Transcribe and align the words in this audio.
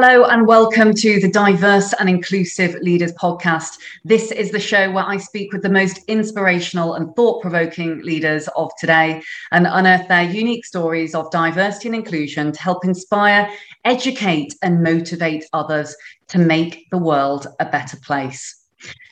Hello 0.00 0.26
and 0.26 0.46
welcome 0.46 0.94
to 0.94 1.18
the 1.18 1.28
Diverse 1.28 1.92
and 1.94 2.08
Inclusive 2.08 2.76
Leaders 2.82 3.12
podcast. 3.14 3.78
This 4.04 4.30
is 4.30 4.52
the 4.52 4.60
show 4.60 4.92
where 4.92 5.02
I 5.02 5.16
speak 5.16 5.52
with 5.52 5.62
the 5.62 5.68
most 5.68 5.98
inspirational 6.06 6.94
and 6.94 7.12
thought 7.16 7.42
provoking 7.42 8.02
leaders 8.02 8.46
of 8.54 8.70
today 8.78 9.20
and 9.50 9.66
unearth 9.68 10.06
their 10.06 10.22
unique 10.22 10.64
stories 10.64 11.16
of 11.16 11.32
diversity 11.32 11.88
and 11.88 11.96
inclusion 11.96 12.52
to 12.52 12.62
help 12.62 12.84
inspire, 12.84 13.50
educate, 13.84 14.54
and 14.62 14.84
motivate 14.84 15.46
others 15.52 15.96
to 16.28 16.38
make 16.38 16.86
the 16.92 16.98
world 16.98 17.48
a 17.58 17.64
better 17.64 17.96
place. 17.96 18.54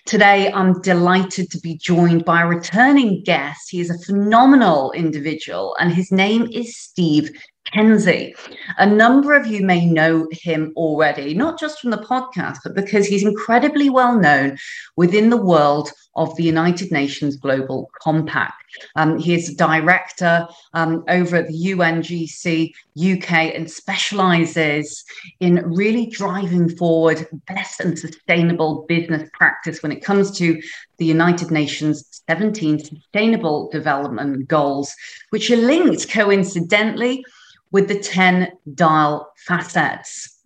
Today, 0.04 0.52
I'm 0.52 0.80
delighted 0.82 1.50
to 1.50 1.58
be 1.58 1.76
joined 1.78 2.24
by 2.24 2.42
a 2.42 2.46
returning 2.46 3.24
guest. 3.24 3.70
He 3.70 3.80
is 3.80 3.90
a 3.90 3.98
phenomenal 4.06 4.92
individual, 4.92 5.74
and 5.80 5.92
his 5.92 6.12
name 6.12 6.48
is 6.52 6.76
Steve 6.76 7.32
Kenzie. 7.72 8.34
A 8.78 8.86
number 8.86 9.34
of 9.34 9.46
you 9.46 9.64
may 9.64 9.84
know 9.84 10.28
him 10.30 10.72
already, 10.76 11.34
not 11.34 11.58
just 11.58 11.80
from 11.80 11.90
the 11.90 11.98
podcast, 11.98 12.58
but 12.64 12.74
because 12.74 13.06
he's 13.06 13.24
incredibly 13.24 13.90
well 13.90 14.18
known 14.18 14.56
within 14.96 15.30
the 15.30 15.36
world 15.36 15.90
of 16.16 16.34
the 16.36 16.42
United 16.42 16.90
Nations 16.90 17.36
Global 17.36 17.90
Compact. 18.00 18.54
Um, 18.94 19.18
he 19.18 19.34
is 19.34 19.50
a 19.50 19.56
director 19.56 20.46
um, 20.74 21.04
over 21.08 21.36
at 21.36 21.48
the 21.48 21.72
UNGC 21.72 22.72
UK 22.98 23.32
and 23.54 23.70
specializes 23.70 25.04
in 25.40 25.62
really 25.66 26.06
driving 26.06 26.68
forward 26.68 27.26
best 27.46 27.80
and 27.80 27.98
sustainable 27.98 28.84
business 28.88 29.28
practice 29.34 29.82
when 29.82 29.92
it 29.92 30.04
comes 30.04 30.30
to 30.38 30.60
the 30.98 31.04
United 31.04 31.50
Nations 31.50 32.22
17 32.28 32.78
Sustainable 32.84 33.68
Development 33.70 34.48
Goals, 34.48 34.94
which 35.30 35.50
are 35.50 35.56
linked 35.56 36.10
coincidentally 36.10 37.24
with 37.72 37.88
the 37.88 37.98
10 37.98 38.52
dial 38.74 39.32
facets. 39.36 40.40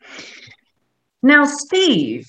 Now, 1.23 1.45
Steve, 1.45 2.27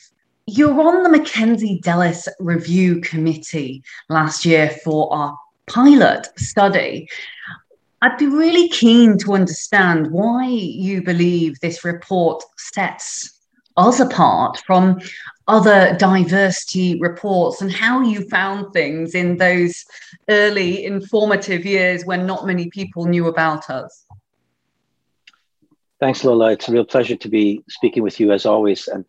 you're 0.48 0.82
on 0.82 1.04
the 1.04 1.10
Mackenzie 1.10 1.80
Delis 1.84 2.28
Review 2.40 3.00
Committee 3.02 3.84
last 4.10 4.46
year 4.46 4.70
for 4.84 5.14
our 5.14 5.38
pilot 5.68 6.28
study. 6.38 7.08
I'd 8.02 8.18
be 8.18 8.28
really 8.28 8.68
keen 8.70 9.18
to 9.20 9.34
understand 9.34 10.12
why 10.12 10.46
you 10.48 11.04
believe 11.04 11.60
this 11.60 11.86
report 11.86 12.44
sets 12.58 13.40
us 13.78 14.00
apart 14.00 14.62
from 14.66 15.00
other 15.48 15.96
diversity 15.98 17.00
reports 17.00 17.62
and 17.62 17.72
how 17.72 18.02
you 18.02 18.28
found 18.30 18.74
things 18.74 19.16
in 19.16 19.38
those 19.38 19.86
early 20.30 20.86
informative 20.86 21.66
years 21.66 22.06
when 22.06 22.26
not 22.26 22.46
many 22.46 22.70
people 22.70 23.06
knew 23.06 23.28
about 23.28 23.70
us. 23.70 24.06
Thanks, 26.02 26.24
Lola. 26.24 26.54
It's 26.54 26.68
a 26.68 26.72
real 26.72 26.84
pleasure 26.84 27.16
to 27.16 27.30
be 27.30 27.64
speaking 27.70 28.02
with 28.02 28.20
you 28.20 28.32
as 28.32 28.48
always. 28.48 28.88
And 28.88 29.06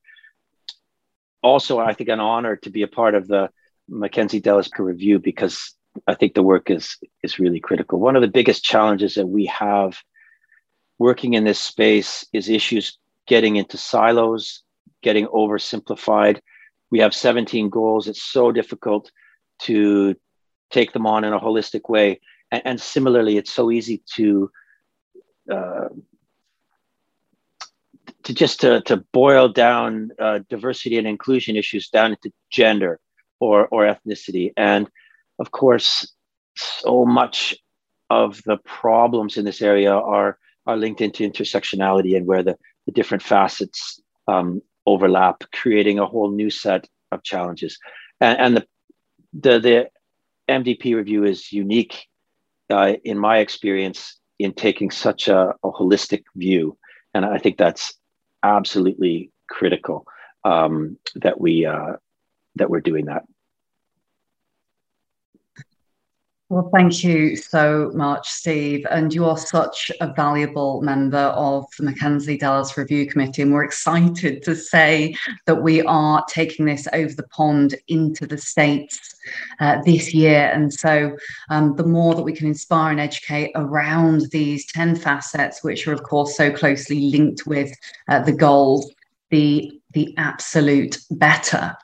also, 1.42 1.78
I 1.78 1.94
think 1.94 2.10
an 2.10 2.20
honor 2.20 2.56
to 2.56 2.70
be 2.70 2.82
a 2.82 2.86
part 2.86 3.14
of 3.14 3.26
the 3.28 3.48
Mackenzie 3.88 4.42
Delis 4.42 4.68
Review 4.78 5.18
because 5.18 5.74
I 6.06 6.14
think 6.14 6.34
the 6.34 6.42
work 6.42 6.70
is, 6.70 6.98
is 7.22 7.38
really 7.38 7.60
critical. 7.60 7.98
One 7.98 8.14
of 8.14 8.20
the 8.20 8.28
biggest 8.28 8.62
challenges 8.62 9.14
that 9.14 9.26
we 9.26 9.46
have 9.46 9.96
working 10.98 11.32
in 11.32 11.44
this 11.44 11.58
space 11.58 12.26
is 12.34 12.50
issues 12.50 12.98
getting 13.26 13.56
into 13.56 13.78
silos, 13.78 14.62
getting 15.02 15.26
oversimplified. 15.28 16.40
We 16.90 16.98
have 16.98 17.14
17 17.14 17.70
goals. 17.70 18.06
It's 18.06 18.22
so 18.22 18.52
difficult 18.52 19.10
to 19.60 20.14
take 20.70 20.92
them 20.92 21.06
on 21.06 21.24
in 21.24 21.32
a 21.32 21.40
holistic 21.40 21.88
way. 21.88 22.20
And, 22.50 22.62
and 22.66 22.80
similarly, 22.80 23.38
it's 23.38 23.50
so 23.50 23.70
easy 23.70 24.02
to 24.16 24.50
uh, 25.50 25.88
to 28.24 28.34
just 28.34 28.60
to, 28.60 28.80
to 28.82 28.98
boil 29.12 29.48
down 29.48 30.10
uh, 30.18 30.40
diversity 30.48 30.98
and 30.98 31.06
inclusion 31.06 31.56
issues 31.56 31.88
down 31.88 32.12
into 32.12 32.32
gender 32.50 33.00
or, 33.40 33.66
or 33.68 33.84
ethnicity. 33.84 34.52
And 34.56 34.88
of 35.38 35.50
course, 35.50 36.12
so 36.56 37.04
much 37.04 37.56
of 38.10 38.42
the 38.44 38.58
problems 38.58 39.36
in 39.36 39.44
this 39.44 39.62
area 39.62 39.92
are, 39.92 40.38
are 40.66 40.76
linked 40.76 41.00
into 41.00 41.28
intersectionality 41.28 42.16
and 42.16 42.26
where 42.26 42.42
the, 42.42 42.56
the 42.86 42.92
different 42.92 43.22
facets 43.22 44.00
um, 44.28 44.62
overlap, 44.86 45.42
creating 45.52 45.98
a 45.98 46.06
whole 46.06 46.30
new 46.30 46.50
set 46.50 46.88
of 47.10 47.22
challenges. 47.22 47.78
And, 48.20 48.38
and 48.38 48.56
the, 48.56 48.66
the, 49.32 49.58
the 49.60 49.90
MDP 50.48 50.94
review 50.94 51.24
is 51.24 51.52
unique 51.52 52.06
uh, 52.70 52.94
in 53.04 53.18
my 53.18 53.38
experience 53.38 54.18
in 54.38 54.52
taking 54.52 54.90
such 54.90 55.28
a, 55.28 55.54
a 55.62 55.70
holistic 55.70 56.24
view. 56.36 56.76
And 57.14 57.24
I 57.24 57.38
think 57.38 57.58
that's 57.58 57.94
absolutely 58.42 59.30
critical 59.48 60.06
um, 60.44 60.98
that 61.16 61.40
we 61.40 61.66
uh, 61.66 61.94
that 62.56 62.70
we're 62.70 62.80
doing 62.80 63.06
that. 63.06 63.24
Well, 66.52 66.68
thank 66.70 67.02
you 67.02 67.34
so 67.34 67.90
much, 67.94 68.28
Steve. 68.28 68.84
And 68.90 69.14
you 69.14 69.24
are 69.24 69.38
such 69.38 69.90
a 70.02 70.12
valuable 70.12 70.82
member 70.82 71.16
of 71.16 71.64
the 71.78 71.84
Mackenzie 71.84 72.36
Delis 72.36 72.76
Review 72.76 73.06
Committee. 73.06 73.40
And 73.40 73.54
we're 73.54 73.64
excited 73.64 74.42
to 74.42 74.54
say 74.54 75.14
that 75.46 75.62
we 75.62 75.80
are 75.80 76.22
taking 76.28 76.66
this 76.66 76.86
over 76.92 77.14
the 77.14 77.26
pond 77.28 77.76
into 77.88 78.26
the 78.26 78.36
States 78.36 79.14
uh, 79.60 79.80
this 79.86 80.12
year. 80.12 80.50
And 80.52 80.70
so 80.70 81.16
um, 81.48 81.74
the 81.76 81.86
more 81.86 82.14
that 82.14 82.22
we 82.22 82.34
can 82.34 82.48
inspire 82.48 82.90
and 82.90 83.00
educate 83.00 83.52
around 83.54 84.26
these 84.30 84.70
10 84.72 84.96
facets, 84.96 85.64
which 85.64 85.88
are, 85.88 85.94
of 85.94 86.02
course, 86.02 86.36
so 86.36 86.52
closely 86.52 87.00
linked 87.00 87.46
with 87.46 87.72
uh, 88.10 88.18
the 88.18 88.32
goals, 88.32 88.92
the, 89.30 89.80
the 89.92 90.14
absolute 90.18 90.98
better. 91.12 91.74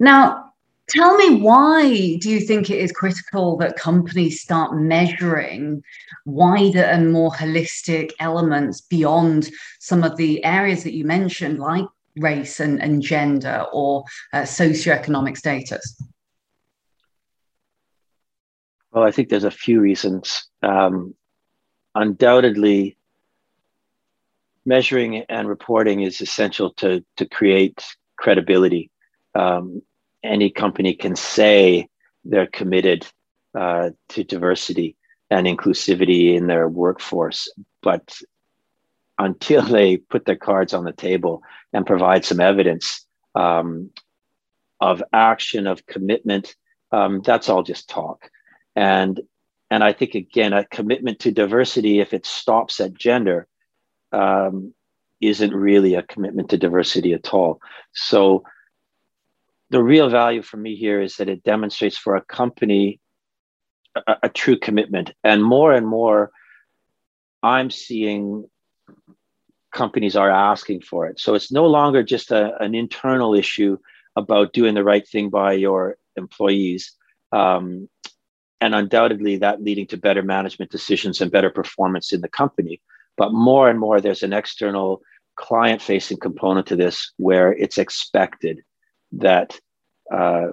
Now, 0.00 0.51
Tell 0.94 1.16
me 1.16 1.40
why 1.40 2.16
do 2.16 2.28
you 2.28 2.40
think 2.40 2.68
it 2.68 2.78
is 2.78 2.92
critical 2.92 3.56
that 3.56 3.76
companies 3.76 4.42
start 4.42 4.76
measuring 4.76 5.82
wider 6.26 6.82
and 6.82 7.10
more 7.10 7.30
holistic 7.30 8.10
elements 8.20 8.82
beyond 8.82 9.48
some 9.80 10.04
of 10.04 10.16
the 10.18 10.44
areas 10.44 10.84
that 10.84 10.92
you 10.92 11.06
mentioned, 11.06 11.58
like 11.58 11.86
race 12.16 12.60
and, 12.60 12.82
and 12.82 13.00
gender 13.00 13.64
or 13.72 14.04
uh, 14.34 14.42
socioeconomic 14.42 15.38
status? 15.38 15.98
Well, 18.90 19.04
I 19.04 19.12
think 19.12 19.30
there's 19.30 19.44
a 19.44 19.50
few 19.50 19.80
reasons. 19.80 20.46
Um, 20.62 21.14
undoubtedly, 21.94 22.98
measuring 24.66 25.22
and 25.30 25.48
reporting 25.48 26.02
is 26.02 26.20
essential 26.20 26.74
to, 26.74 27.02
to 27.16 27.26
create 27.26 27.82
credibility. 28.16 28.90
Um, 29.34 29.80
any 30.22 30.50
company 30.50 30.94
can 30.94 31.16
say 31.16 31.88
they're 32.24 32.46
committed 32.46 33.06
uh, 33.54 33.90
to 34.10 34.24
diversity 34.24 34.96
and 35.30 35.46
inclusivity 35.46 36.34
in 36.34 36.46
their 36.46 36.68
workforce, 36.68 37.50
but 37.82 38.20
until 39.18 39.62
they 39.62 39.96
put 39.96 40.24
their 40.24 40.36
cards 40.36 40.74
on 40.74 40.84
the 40.84 40.92
table 40.92 41.42
and 41.72 41.86
provide 41.86 42.24
some 42.24 42.40
evidence 42.40 43.06
um, 43.34 43.90
of 44.80 45.02
action, 45.12 45.66
of 45.66 45.86
commitment, 45.86 46.54
um, 46.90 47.22
that's 47.22 47.48
all 47.48 47.62
just 47.62 47.88
talk. 47.88 48.30
And 48.76 49.20
and 49.70 49.82
I 49.82 49.94
think 49.94 50.14
again, 50.14 50.52
a 50.52 50.66
commitment 50.66 51.18
to 51.20 51.32
diversity, 51.32 52.00
if 52.00 52.12
it 52.12 52.26
stops 52.26 52.78
at 52.78 52.92
gender, 52.92 53.48
um, 54.12 54.74
isn't 55.22 55.54
really 55.54 55.94
a 55.94 56.02
commitment 56.02 56.50
to 56.50 56.58
diversity 56.58 57.14
at 57.14 57.32
all. 57.32 57.58
So 57.94 58.44
the 59.72 59.82
real 59.82 60.10
value 60.10 60.42
for 60.42 60.58
me 60.58 60.76
here 60.76 61.00
is 61.00 61.16
that 61.16 61.30
it 61.30 61.42
demonstrates 61.42 61.96
for 61.96 62.14
a 62.14 62.20
company 62.20 63.00
a, 63.96 64.16
a 64.24 64.28
true 64.28 64.58
commitment. 64.58 65.12
And 65.24 65.42
more 65.42 65.72
and 65.72 65.86
more, 65.86 66.30
I'm 67.42 67.70
seeing 67.70 68.44
companies 69.72 70.14
are 70.14 70.30
asking 70.30 70.82
for 70.82 71.06
it. 71.06 71.18
So 71.18 71.34
it's 71.34 71.50
no 71.50 71.66
longer 71.66 72.02
just 72.02 72.30
a, 72.30 72.56
an 72.62 72.74
internal 72.74 73.34
issue 73.34 73.78
about 74.14 74.52
doing 74.52 74.74
the 74.74 74.84
right 74.84 75.08
thing 75.08 75.30
by 75.30 75.54
your 75.54 75.96
employees. 76.16 76.92
Um, 77.32 77.88
and 78.60 78.74
undoubtedly 78.74 79.38
that 79.38 79.62
leading 79.62 79.86
to 79.88 79.96
better 79.96 80.22
management 80.22 80.70
decisions 80.70 81.20
and 81.20 81.32
better 81.32 81.50
performance 81.50 82.12
in 82.12 82.20
the 82.20 82.28
company. 82.28 82.80
But 83.16 83.32
more 83.32 83.68
and 83.68 83.80
more, 83.80 84.00
there's 84.00 84.22
an 84.22 84.34
external 84.34 85.00
client 85.36 85.80
facing 85.80 86.18
component 86.18 86.66
to 86.66 86.76
this 86.76 87.12
where 87.16 87.52
it's 87.54 87.78
expected 87.78 88.62
that 89.12 89.58
uh, 90.10 90.48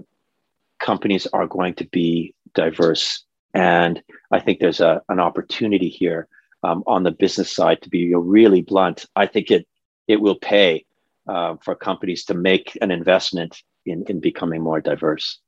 companies 0.80 1.28
are 1.28 1.48
going 1.48 1.74
to 1.76 1.86
be 1.86 2.34
diverse. 2.54 3.24
And 3.54 4.02
I 4.32 4.40
think 4.40 4.60
there's 4.60 4.82
a, 4.82 5.02
an 5.10 5.20
opportunity 5.20 5.90
here 5.90 6.28
um, 6.64 6.84
on 6.88 7.04
the 7.04 7.12
business 7.12 7.54
side 7.54 7.82
to 7.82 7.90
be 7.90 8.14
really 8.16 8.62
blunt. 8.62 9.06
I 9.16 9.26
think 9.28 9.52
it, 9.52 9.68
it 10.08 10.22
will 10.22 10.36
pay 10.36 10.86
uh, 11.28 11.56
for 11.64 11.76
companies 11.76 12.26
to 12.26 12.34
make 12.34 12.78
an 12.82 12.92
investment 12.92 13.62
in, 13.86 14.04
in 14.08 14.20
becoming 14.20 14.62
more 14.62 14.82
diverse. 14.82 15.40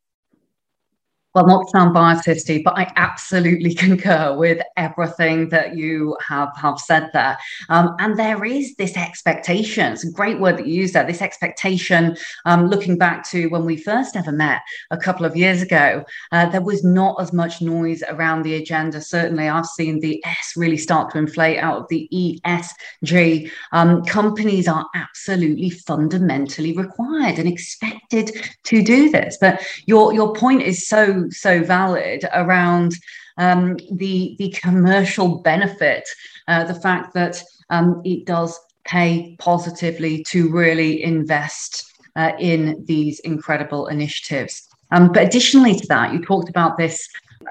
Well, 1.34 1.48
not 1.48 1.70
sound 1.70 1.94
biased, 1.94 2.50
but 2.64 2.78
I 2.78 2.92
absolutely 2.96 3.74
concur 3.86 4.36
with 4.36 4.62
everything 4.78 5.50
that 5.50 5.76
you 5.76 6.18
have, 6.28 6.50
have 6.58 6.80
said 6.80 7.10
there. 7.14 7.38
Um, 7.70 7.96
and 8.00 8.18
there 8.18 8.44
is 8.44 8.76
this 8.76 8.98
expectation, 8.98 9.94
it's 9.94 10.06
a 10.06 10.12
great 10.12 10.40
word 10.40 10.58
that 10.58 10.68
you 10.68 10.74
use 10.74 10.92
there, 10.92 11.06
this 11.06 11.22
expectation, 11.22 12.18
um, 12.46 12.68
looking 12.68 12.98
back 12.98 13.28
to 13.30 13.48
when 13.48 13.66
we 13.66 13.78
first 13.78 14.16
ever 14.16 14.32
met 14.32 14.62
a 14.92 14.98
couple 14.98 15.26
of 15.26 15.36
years 15.36 15.62
ago, 15.62 16.04
uh, 16.32 16.48
there 16.50 16.62
was 16.62 16.84
not 16.84 17.20
as 17.22 17.32
much 17.32 17.62
noise 17.62 18.04
around 18.10 18.44
the 18.44 18.56
agenda. 18.56 19.02
Certainly, 19.02 19.48
I've 19.48 19.66
seen 19.66 20.00
the 20.00 20.24
S 20.26 20.54
really 20.56 20.78
start 20.78 21.12
to 21.12 21.18
inflate 21.18 21.60
out 21.60 21.78
of 21.78 21.88
the 21.90 22.10
ESG. 22.12 23.52
Um, 23.72 24.04
companies 24.04 24.68
are 24.68 24.86
absolutely 24.96 25.70
fundamentally 25.70 26.74
required 26.74 27.40
and 27.40 27.48
expected 27.48 28.32
to 28.64 28.84
do 28.84 29.10
this. 29.10 29.38
But 29.40 29.66
your, 29.86 30.14
your 30.14 30.34
point 30.36 30.62
is 30.62 30.88
so 30.88 31.21
so 31.30 31.64
valid 31.64 32.26
around 32.34 32.96
um, 33.38 33.78
the 33.92 34.36
the 34.40 34.50
commercial 34.50 35.40
benefit, 35.40 36.08
uh, 36.48 36.64
the 36.64 36.80
fact 36.80 37.14
that 37.14 37.42
um, 37.70 38.02
it 38.04 38.26
does 38.26 38.60
pay 38.86 39.36
positively 39.40 40.24
to 40.24 40.52
really 40.52 41.04
invest 41.04 41.94
uh, 42.16 42.32
in 42.40 42.84
these 42.86 43.20
incredible 43.22 43.88
initiatives. 43.88 44.68
Um, 44.92 45.12
but 45.12 45.24
additionally 45.24 45.76
to 45.76 45.88
that, 45.88 46.14
you 46.14 46.22
talked 46.22 46.50
about 46.50 46.78
this 46.78 47.08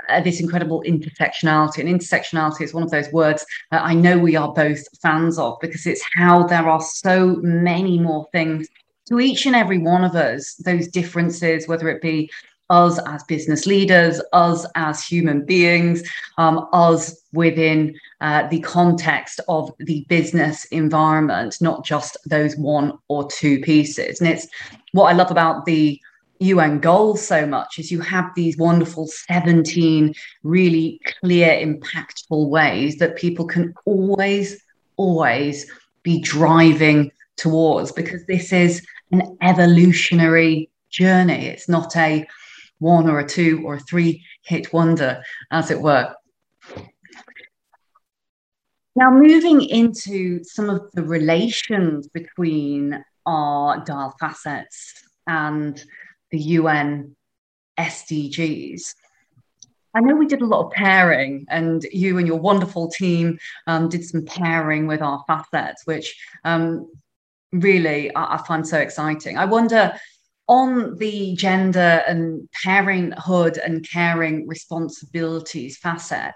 uh, 0.08 0.20
this 0.20 0.40
incredible 0.40 0.82
intersectionality. 0.87 1.78
And 1.78 1.88
intersectionality 1.88 2.62
is 2.62 2.75
one 2.75 2.82
of 2.82 2.90
those 2.90 3.11
words 3.12 3.44
I 3.72 3.94
know 3.94 4.19
we 4.19 4.37
are 4.37 4.52
both 4.52 4.82
fans 5.00 5.38
of 5.38 5.58
because 5.61 5.87
it's 5.87 6.05
how 6.14 6.44
there 6.44 6.69
are 6.69 6.81
so 6.81 7.37
many 7.43 7.99
more 7.99 8.26
things 8.32 8.69
to 9.08 9.20
each 9.20 9.46
and 9.46 9.56
every 9.56 9.78
one 9.78 10.05
of 10.05 10.14
us, 10.14 10.55
those 10.55 10.87
differences, 10.88 11.67
whether 11.67 11.88
it 11.88 12.00
be 12.00 12.31
us 12.70 12.99
as 13.06 13.22
business 13.25 13.67
leaders, 13.67 14.20
us 14.32 14.64
as 14.76 15.05
human 15.05 15.44
beings, 15.44 16.08
um, 16.38 16.69
us 16.72 17.22
within 17.32 17.94
uh, 18.20 18.46
the 18.49 18.61
context 18.61 19.40
of 19.49 19.70
the 19.81 20.06
business 20.08 20.64
environment, 20.67 21.56
not 21.61 21.84
just 21.84 22.17
those 22.26 22.56
one 22.56 22.96
or 23.08 23.28
two 23.31 23.61
pieces. 23.61 24.20
And 24.20 24.31
it's 24.31 24.46
what 24.93 25.05
I 25.05 25.12
love 25.12 25.31
about 25.31 25.67
the 25.67 26.00
UN 26.38 26.81
goals 26.81 27.26
so 27.26 27.46
much 27.46 27.78
is 27.78 27.90
you 27.90 28.00
have 28.00 28.31
these 28.34 28.56
wonderful 28.56 29.06
17 29.06 30.14
really 30.43 31.00
clear, 31.20 31.49
impactful 31.49 32.49
ways 32.49 32.96
that 32.96 33.17
people 33.17 33.46
can 33.46 33.75
always, 33.84 34.62
always 34.96 35.70
be 36.02 36.19
driving 36.20 37.11
towards 37.37 37.93
because 37.93 38.25
this 38.26 38.52
is 38.52 38.87
an 39.12 39.37
evolutionary 39.43 40.70
journey. 40.88 41.46
It's 41.46 41.69
not 41.69 41.96
a 41.96 42.26
one 42.81 43.09
or 43.09 43.21
a 43.21 43.27
two 43.27 43.62
or 43.65 43.75
a 43.75 43.81
three 43.81 44.25
hit 44.43 44.73
wonder, 44.73 45.23
as 45.53 45.71
it 45.71 45.81
were. 45.81 46.12
Now, 48.97 49.11
moving 49.11 49.62
into 49.62 50.43
some 50.43 50.69
of 50.69 50.91
the 50.93 51.05
relations 51.05 52.09
between 52.09 53.05
our 53.25 53.85
dial 53.85 54.15
facets 54.19 55.05
and 55.27 55.82
the 56.32 56.38
UN 56.38 57.15
SDGs. 57.79 58.94
I 59.94 60.00
know 60.00 60.15
we 60.15 60.27
did 60.27 60.43
a 60.43 60.47
lot 60.47 60.67
of 60.67 60.73
pairing, 60.73 61.47
and 61.49 61.82
you 61.93 62.19
and 62.19 62.27
your 62.27 62.38
wonderful 62.38 62.91
team 62.91 63.38
um, 63.67 63.88
did 63.88 64.05
some 64.05 64.25
pairing 64.25 64.87
with 64.87 65.03
our 65.03 65.25
facets, 65.27 65.82
which 65.85 66.17
um, 66.44 66.91
really 67.53 68.15
I, 68.15 68.35
I 68.35 68.47
find 68.47 68.67
so 68.67 68.79
exciting. 68.79 69.37
I 69.37 69.44
wonder 69.47 69.93
on 70.50 70.97
the 70.97 71.32
gender 71.37 72.02
and 72.08 72.49
parenthood 72.64 73.56
and 73.56 73.88
caring 73.88 74.49
responsibilities 74.49 75.79
facet, 75.79 76.35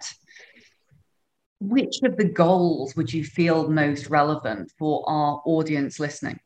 which 1.58 1.96
of 2.05 2.16
the 2.16 2.25
goals 2.25 2.94
would 2.94 3.12
you 3.12 3.25
feel 3.25 3.69
most 3.69 4.08
relevant 4.08 4.70
for 4.78 5.02
our 5.08 5.43
audience 5.44 5.99
listening? 5.99 6.38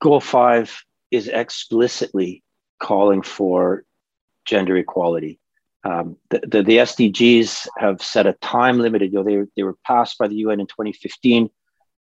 Goal 0.00 0.20
five 0.20 0.84
is 1.10 1.26
explicitly 1.26 2.44
calling 2.78 3.22
for 3.22 3.82
gender 4.44 4.76
equality. 4.76 5.40
Um, 5.82 6.16
the, 6.30 6.40
the, 6.46 6.62
the, 6.62 6.76
SDGs 6.76 7.66
have 7.76 8.02
set 8.02 8.28
a 8.28 8.34
time 8.34 8.78
limited, 8.78 9.12
you 9.12 9.18
know, 9.18 9.24
they, 9.24 9.50
they 9.56 9.62
were 9.64 9.76
passed 9.84 10.16
by 10.16 10.28
the 10.28 10.36
UN 10.36 10.60
in 10.60 10.66
2015 10.66 11.48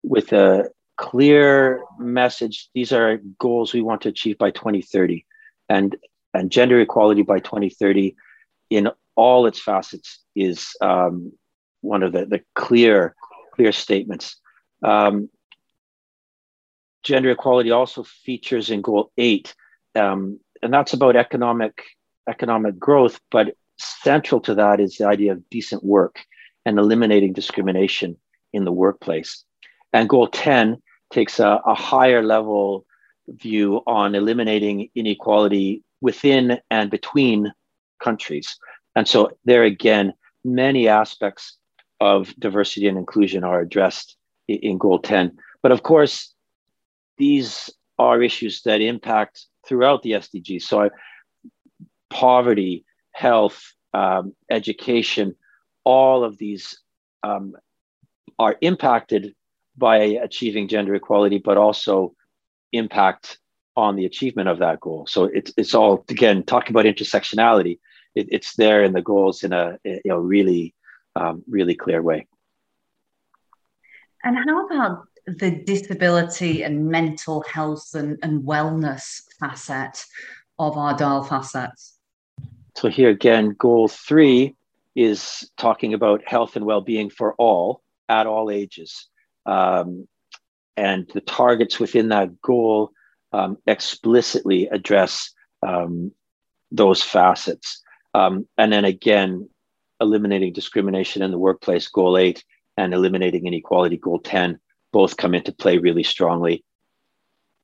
with 0.02 0.32
a, 0.32 0.68
clear 0.98 1.84
message. 1.98 2.68
These 2.74 2.92
are 2.92 3.20
goals 3.38 3.72
we 3.72 3.80
want 3.80 4.02
to 4.02 4.10
achieve 4.10 4.36
by 4.36 4.50
2030, 4.50 5.24
and 5.70 5.96
and 6.34 6.50
gender 6.50 6.78
equality 6.80 7.22
by 7.22 7.38
2030 7.38 8.14
in 8.68 8.90
all 9.16 9.46
its 9.46 9.60
facets 9.60 10.20
is 10.36 10.68
um, 10.82 11.32
one 11.80 12.02
of 12.02 12.12
the, 12.12 12.26
the 12.26 12.42
clear 12.54 13.14
clear 13.54 13.72
statements. 13.72 14.36
Um, 14.84 15.30
gender 17.02 17.30
equality 17.30 17.70
also 17.70 18.02
features 18.02 18.68
in 18.68 18.82
goal 18.82 19.10
eight, 19.16 19.54
um, 19.94 20.38
and 20.62 20.74
that's 20.74 20.92
about 20.92 21.16
economic 21.16 21.82
economic 22.28 22.78
growth. 22.78 23.20
But 23.30 23.54
central 23.78 24.40
to 24.42 24.54
that 24.56 24.80
is 24.80 24.96
the 24.96 25.06
idea 25.06 25.32
of 25.32 25.48
decent 25.48 25.84
work 25.84 26.20
and 26.66 26.78
eliminating 26.78 27.32
discrimination 27.32 28.16
in 28.52 28.64
the 28.64 28.72
workplace. 28.72 29.44
And 29.92 30.08
goal 30.08 30.26
10 30.26 30.82
takes 31.10 31.40
a, 31.40 31.60
a 31.66 31.74
higher 31.74 32.22
level 32.22 32.84
view 33.28 33.82
on 33.86 34.14
eliminating 34.14 34.88
inequality 34.94 35.82
within 36.00 36.58
and 36.70 36.90
between 36.90 37.52
countries. 38.02 38.56
And 38.94 39.06
so, 39.06 39.30
there 39.44 39.64
again, 39.64 40.14
many 40.44 40.88
aspects 40.88 41.58
of 42.00 42.34
diversity 42.38 42.86
and 42.86 42.98
inclusion 42.98 43.44
are 43.44 43.60
addressed 43.60 44.16
in 44.48 44.78
Goal 44.78 44.98
10. 44.98 45.36
But 45.62 45.72
of 45.72 45.82
course, 45.82 46.34
these 47.16 47.70
are 47.98 48.22
issues 48.22 48.62
that 48.62 48.80
impact 48.80 49.46
throughout 49.66 50.02
the 50.02 50.12
SDGs. 50.12 50.62
So, 50.62 50.90
poverty, 52.10 52.84
health, 53.12 53.74
um, 53.92 54.34
education, 54.50 55.34
all 55.84 56.24
of 56.24 56.38
these 56.38 56.78
um, 57.22 57.54
are 58.38 58.56
impacted 58.60 59.34
by 59.78 59.96
achieving 59.96 60.68
gender 60.68 60.94
equality, 60.94 61.38
but 61.38 61.56
also 61.56 62.14
impact 62.72 63.38
on 63.76 63.96
the 63.96 64.04
achievement 64.04 64.48
of 64.48 64.58
that 64.58 64.80
goal. 64.80 65.06
So 65.06 65.24
it's 65.24 65.52
it's 65.56 65.74
all 65.74 66.04
again 66.08 66.42
talking 66.42 66.72
about 66.72 66.84
intersectionality. 66.84 67.78
It, 68.14 68.26
it's 68.30 68.56
there 68.56 68.82
in 68.82 68.92
the 68.92 69.02
goals 69.02 69.44
in 69.44 69.52
a 69.52 69.78
you 69.84 70.00
know 70.06 70.18
really 70.18 70.74
um, 71.14 71.42
really 71.48 71.74
clear 71.74 72.02
way. 72.02 72.26
And 74.24 74.36
how 74.36 74.66
about 74.66 75.06
the 75.26 75.50
disability 75.50 76.62
and 76.64 76.88
mental 76.88 77.42
health 77.42 77.94
and, 77.94 78.18
and 78.22 78.42
wellness 78.42 79.22
facet 79.38 80.04
of 80.58 80.76
our 80.76 80.96
dial 80.96 81.22
facets? 81.22 81.98
So 82.76 82.88
here 82.88 83.10
again, 83.10 83.54
goal 83.58 83.88
three 83.88 84.56
is 84.96 85.48
talking 85.56 85.94
about 85.94 86.26
health 86.26 86.56
and 86.56 86.64
well-being 86.64 87.10
for 87.10 87.34
all 87.34 87.82
at 88.08 88.26
all 88.26 88.50
ages. 88.50 89.08
Um, 89.48 90.06
and 90.76 91.10
the 91.12 91.22
targets 91.22 91.80
within 91.80 92.10
that 92.10 92.40
goal 92.40 92.92
um, 93.32 93.56
explicitly 93.66 94.68
address 94.68 95.32
um, 95.66 96.12
those 96.70 97.02
facets. 97.02 97.82
Um, 98.14 98.46
and 98.56 98.72
then 98.72 98.84
again, 98.84 99.48
eliminating 100.00 100.52
discrimination 100.52 101.22
in 101.22 101.30
the 101.30 101.38
workplace, 101.38 101.88
goal 101.88 102.16
eight, 102.16 102.44
and 102.76 102.94
eliminating 102.94 103.46
inequality, 103.46 103.96
goal 103.96 104.20
10, 104.20 104.60
both 104.92 105.16
come 105.16 105.34
into 105.34 105.52
play 105.52 105.78
really 105.78 106.04
strongly, 106.04 106.64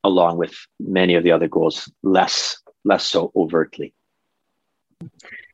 along 0.02 0.38
with 0.38 0.54
many 0.80 1.14
of 1.14 1.22
the 1.22 1.30
other 1.30 1.48
goals, 1.48 1.90
less, 2.02 2.58
less 2.84 3.04
so 3.04 3.30
overtly. 3.36 3.94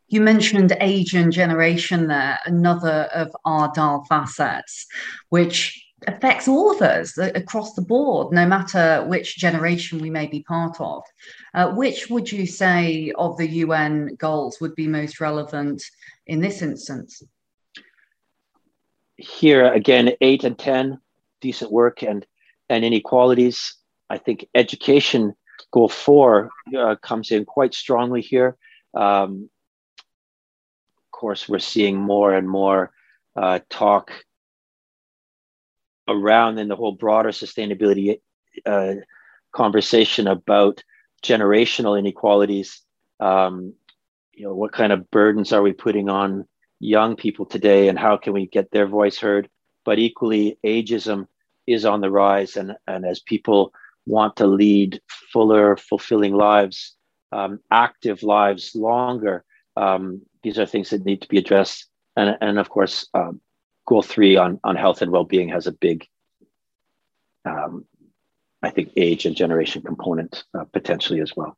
You 0.09 0.21
mentioned 0.21 0.77
age 0.81 1.15
and 1.15 1.31
generation 1.31 2.09
there, 2.09 2.39
another 2.45 3.09
of 3.15 3.31
our 3.45 3.71
DIAL 3.73 4.07
facets, 4.09 4.87
which 5.29 5.90
affects 6.07 6.49
all 6.49 6.71
of 6.71 6.83
us 6.83 7.17
across 7.19 7.75
the 7.75 7.83
board, 7.83 8.33
no 8.33 8.47
matter 8.47 9.05
which 9.07 9.37
generation 9.37 9.99
we 9.99 10.11
may 10.11 10.27
be 10.27 10.43
part 10.43 10.81
of. 10.81 11.03
Uh, 11.55 11.73
which 11.73 12.09
would 12.09 12.31
you 12.31 12.47
say 12.47 13.13
of 13.17 13.37
the 13.37 13.49
UN 13.49 14.15
goals 14.17 14.61
would 14.61 14.75
be 14.75 14.87
most 14.87 15.21
relevant 15.21 15.83
in 16.27 16.41
this 16.41 16.63
instance? 16.63 17.23
Here 19.17 19.71
again, 19.73 20.13
eight 20.21 20.45
and 20.45 20.59
10, 20.59 20.99
decent 21.41 21.71
work 21.71 22.03
and, 22.03 22.27
and 22.69 22.85
inequalities. 22.85 23.77
I 24.09 24.19
think 24.19 24.47
education 24.55 25.35
goal 25.71 25.89
four 25.89 26.51
uh, 26.77 26.97
comes 26.97 27.31
in 27.31 27.45
quite 27.45 27.75
strongly 27.75 28.23
here. 28.23 28.57
Um, 28.95 29.51
of 29.99 31.11
course, 31.13 31.49
we're 31.49 31.59
seeing 31.59 31.99
more 31.99 32.35
and 32.35 32.49
more 32.49 32.93
uh, 33.37 33.61
talk 33.69 34.11
around 36.11 36.59
in 36.59 36.69
the 36.69 36.77
whole 36.77 36.93
broader 36.93 37.31
sustainability 37.31 38.21
uh, 38.67 38.95
conversation 39.53 40.27
about 40.27 40.83
generational 41.23 41.99
inequalities. 41.99 42.83
Um, 43.21 43.75
you 44.33 44.45
know, 44.45 44.55
what 44.55 44.73
kind 44.73 44.93
of 44.93 45.11
burdens 45.11 45.53
are 45.53 45.63
we 45.63 45.73
putting 45.73 46.09
on 46.09 46.47
young 46.79 47.17
people 47.17 47.45
today, 47.47 47.89
and 47.89 47.99
how 47.99 48.17
can 48.17 48.33
we 48.33 48.47
get 48.47 48.71
their 48.71 48.87
voice 48.87 49.19
heard? 49.19 49.49
But 49.85 49.99
equally, 49.99 50.59
ageism 50.65 51.27
is 51.67 51.85
on 51.85 52.01
the 52.01 52.11
rise, 52.11 52.57
and 52.57 52.77
and 52.87 53.05
as 53.05 53.21
people 53.21 53.73
want 54.07 54.37
to 54.37 54.47
lead 54.47 55.01
fuller, 55.33 55.77
fulfilling 55.77 56.35
lives, 56.35 56.97
um, 57.33 57.61
active 57.71 58.23
lives 58.23 58.75
longer, 58.75 59.45
um, 59.77 60.23
these 60.43 60.59
are 60.59 60.67
things 60.67 60.91
that 60.91 61.05
need 61.05 61.21
to 61.23 61.29
be 61.29 61.39
addressed. 61.39 61.87
And 62.17 62.37
and 62.41 62.59
of 62.59 62.71
course, 62.71 63.07
um, 63.15 63.41
goal 63.91 64.03
three 64.03 64.37
on 64.37 64.61
on 64.63 64.77
health 64.77 65.03
and 65.03 65.11
well 65.11 65.25
being 65.25 65.49
has 65.49 65.67
a 65.67 65.73
big 65.73 66.07
um, 67.45 67.85
I 68.63 68.71
think, 68.71 68.93
age 68.97 69.27
and 69.27 69.35
generation 69.35 69.83
component 69.83 70.45
uh, 70.55 70.65
potentially 70.65 71.21
as 71.21 71.33
well. 71.37 71.57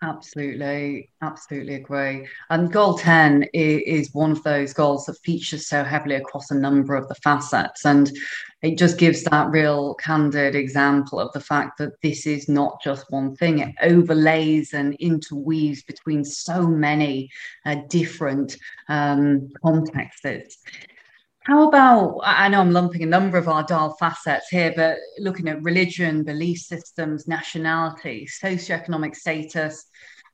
Absolutely, 0.00 1.10
absolutely 1.22 1.74
agree. 1.74 2.28
And 2.50 2.72
goal 2.72 2.96
10 2.98 3.46
is, 3.52 4.14
one 4.14 4.30
of 4.30 4.42
those 4.44 4.72
goals 4.72 5.06
that 5.06 5.18
features 5.24 5.66
so 5.66 5.82
heavily 5.82 6.14
across 6.14 6.52
a 6.52 6.54
number 6.54 6.94
of 6.94 7.08
the 7.08 7.16
facets. 7.16 7.84
And 7.84 8.10
it 8.62 8.78
just 8.78 8.96
gives 8.96 9.24
that 9.24 9.50
real 9.50 9.94
candid 9.94 10.54
example 10.54 11.18
of 11.18 11.32
the 11.32 11.40
fact 11.40 11.78
that 11.78 12.00
this 12.00 12.26
is 12.26 12.48
not 12.48 12.80
just 12.82 13.10
one 13.10 13.34
thing, 13.34 13.58
it 13.58 13.74
overlays 13.82 14.72
and 14.72 14.94
interweaves 14.94 15.82
between 15.82 16.24
so 16.24 16.64
many 16.66 17.28
uh, 17.66 17.76
different 17.88 18.56
um, 18.88 19.48
contexts. 19.62 20.58
How 21.48 21.66
about, 21.66 22.20
I 22.24 22.48
know 22.48 22.60
I'm 22.60 22.72
lumping 22.72 23.02
a 23.02 23.06
number 23.06 23.38
of 23.38 23.48
our 23.48 23.62
DIAL 23.62 23.96
facets 23.98 24.48
here, 24.50 24.70
but 24.76 24.98
looking 25.18 25.48
at 25.48 25.62
religion, 25.62 26.22
belief 26.22 26.58
systems, 26.58 27.26
nationality, 27.26 28.28
socioeconomic 28.30 29.16
status, 29.16 29.86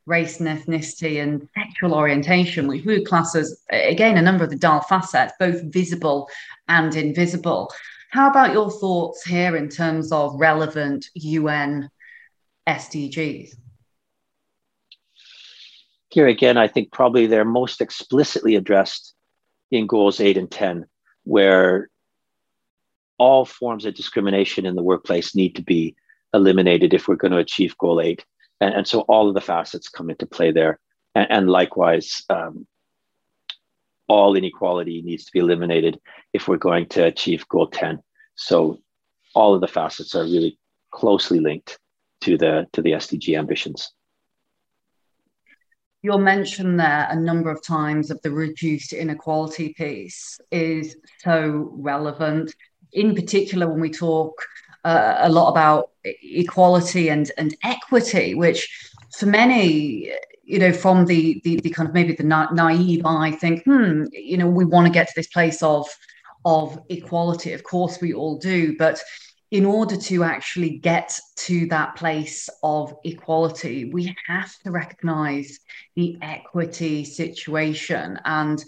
race 0.06 0.40
and 0.40 0.48
ethnicity, 0.48 1.22
and 1.22 1.48
sexual 1.54 1.94
orientation, 1.94 2.66
which 2.66 2.84
we 2.84 2.98
would 2.98 3.06
class 3.06 3.36
as, 3.36 3.62
again, 3.70 4.16
a 4.16 4.22
number 4.22 4.42
of 4.42 4.50
the 4.50 4.56
DIAL 4.56 4.80
facets, 4.80 5.32
both 5.38 5.62
visible 5.72 6.28
and 6.66 6.96
invisible. 6.96 7.72
How 8.10 8.28
about 8.28 8.52
your 8.52 8.72
thoughts 8.72 9.22
here 9.22 9.54
in 9.54 9.68
terms 9.68 10.10
of 10.10 10.34
relevant 10.40 11.06
UN 11.14 11.90
SDGs? 12.68 13.50
Here 16.08 16.26
again, 16.26 16.56
I 16.56 16.66
think 16.66 16.90
probably 16.90 17.28
they're 17.28 17.44
most 17.44 17.80
explicitly 17.80 18.56
addressed 18.56 19.14
in 19.70 19.86
goals 19.86 20.18
eight 20.18 20.36
and 20.36 20.50
10 20.50 20.86
where 21.24 21.88
all 23.18 23.44
forms 23.44 23.84
of 23.84 23.94
discrimination 23.94 24.66
in 24.66 24.74
the 24.74 24.82
workplace 24.82 25.34
need 25.34 25.54
to 25.56 25.62
be 25.62 25.94
eliminated 26.32 26.92
if 26.92 27.06
we're 27.06 27.14
going 27.16 27.32
to 27.32 27.38
achieve 27.38 27.76
goal 27.78 28.00
eight. 28.00 28.24
And, 28.60 28.74
and 28.74 28.86
so 28.86 29.00
all 29.02 29.28
of 29.28 29.34
the 29.34 29.40
facets 29.40 29.88
come 29.88 30.10
into 30.10 30.26
play 30.26 30.50
there. 30.50 30.78
And, 31.14 31.26
and 31.30 31.50
likewise, 31.50 32.22
um, 32.28 32.66
all 34.08 34.36
inequality 34.36 35.02
needs 35.02 35.24
to 35.24 35.32
be 35.32 35.38
eliminated 35.38 35.98
if 36.32 36.48
we're 36.48 36.56
going 36.56 36.86
to 36.90 37.04
achieve 37.04 37.48
goal 37.48 37.68
10. 37.68 38.00
So 38.34 38.80
all 39.34 39.54
of 39.54 39.60
the 39.60 39.68
facets 39.68 40.14
are 40.14 40.24
really 40.24 40.58
closely 40.90 41.40
linked 41.40 41.78
to 42.20 42.38
the 42.38 42.66
to 42.72 42.80
the 42.80 42.92
SDG 42.92 43.36
ambitions 43.36 43.92
your 46.04 46.18
mention 46.18 46.76
there 46.76 47.08
a 47.08 47.16
number 47.16 47.50
of 47.50 47.64
times 47.64 48.10
of 48.10 48.20
the 48.20 48.30
reduced 48.30 48.92
inequality 48.92 49.72
piece 49.72 50.38
is 50.50 50.96
so 51.22 51.70
relevant, 51.72 52.54
in 52.92 53.14
particular 53.14 53.66
when 53.66 53.80
we 53.80 53.88
talk 53.90 54.34
uh, 54.84 55.16
a 55.20 55.30
lot 55.30 55.48
about 55.48 55.92
equality 56.04 57.08
and, 57.08 57.32
and 57.38 57.56
equity, 57.62 58.34
which 58.34 58.68
for 59.18 59.24
many, 59.24 60.12
you 60.42 60.58
know, 60.58 60.74
from 60.74 61.06
the, 61.06 61.40
the, 61.42 61.58
the 61.60 61.70
kind 61.70 61.88
of 61.88 61.94
maybe 61.94 62.12
the 62.12 62.22
na- 62.22 62.52
naive 62.52 63.06
eye 63.06 63.30
think, 63.30 63.64
hmm, 63.64 64.04
you 64.12 64.36
know, 64.36 64.46
we 64.46 64.66
want 64.66 64.86
to 64.86 64.92
get 64.92 65.08
to 65.08 65.14
this 65.16 65.28
place 65.28 65.62
of 65.62 65.88
of 66.44 66.78
equality. 66.90 67.54
Of 67.54 67.64
course, 67.64 67.98
we 68.02 68.12
all 68.12 68.36
do, 68.36 68.76
but 68.76 69.00
in 69.54 69.64
order 69.64 69.96
to 69.96 70.24
actually 70.24 70.78
get 70.78 71.16
to 71.36 71.64
that 71.66 71.94
place 71.94 72.48
of 72.64 72.92
equality, 73.04 73.84
we 73.84 74.12
have 74.26 74.52
to 74.64 74.72
recognize 74.72 75.60
the 75.94 76.18
equity 76.22 77.04
situation 77.04 78.18
and 78.24 78.64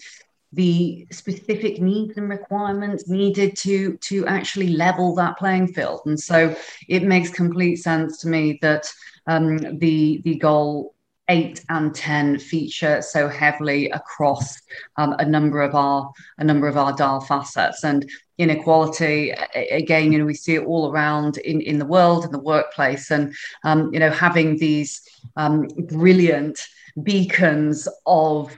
the 0.52 1.04
specific 1.10 1.82
needs 1.82 2.16
and 2.16 2.30
requirements 2.30 3.08
needed 3.08 3.56
to 3.56 3.96
to 3.96 4.24
actually 4.28 4.68
level 4.68 5.12
that 5.16 5.36
playing 5.38 5.66
field. 5.66 6.02
And 6.06 6.18
so 6.18 6.54
it 6.88 7.02
makes 7.02 7.30
complete 7.30 7.76
sense 7.76 8.20
to 8.20 8.28
me 8.28 8.60
that 8.62 8.88
um, 9.26 9.58
the 9.78 10.20
the 10.22 10.36
goal 10.36 10.94
eight 11.28 11.64
and 11.68 11.94
10 11.94 12.38
feature 12.38 13.02
so 13.02 13.28
heavily 13.28 13.90
across 13.90 14.60
um, 14.96 15.14
a 15.18 15.24
number 15.24 15.60
of 15.60 15.74
our 15.74 16.12
a 16.38 16.44
number 16.44 16.68
of 16.68 16.76
our 16.76 16.92
DIAL 16.92 17.20
facets. 17.20 17.84
And 17.84 18.08
inequality 18.38 19.30
again 19.54 20.12
you 20.12 20.18
know 20.18 20.26
we 20.26 20.34
see 20.34 20.56
it 20.56 20.64
all 20.64 20.92
around 20.92 21.38
in 21.38 21.60
in 21.62 21.78
the 21.78 21.86
world 21.86 22.24
in 22.24 22.32
the 22.32 22.38
workplace. 22.38 23.10
And 23.10 23.34
um, 23.64 23.92
you 23.92 24.00
know 24.00 24.10
having 24.10 24.58
these 24.58 25.02
um, 25.36 25.68
brilliant 25.88 26.60
beacons 27.02 27.88
of 28.06 28.56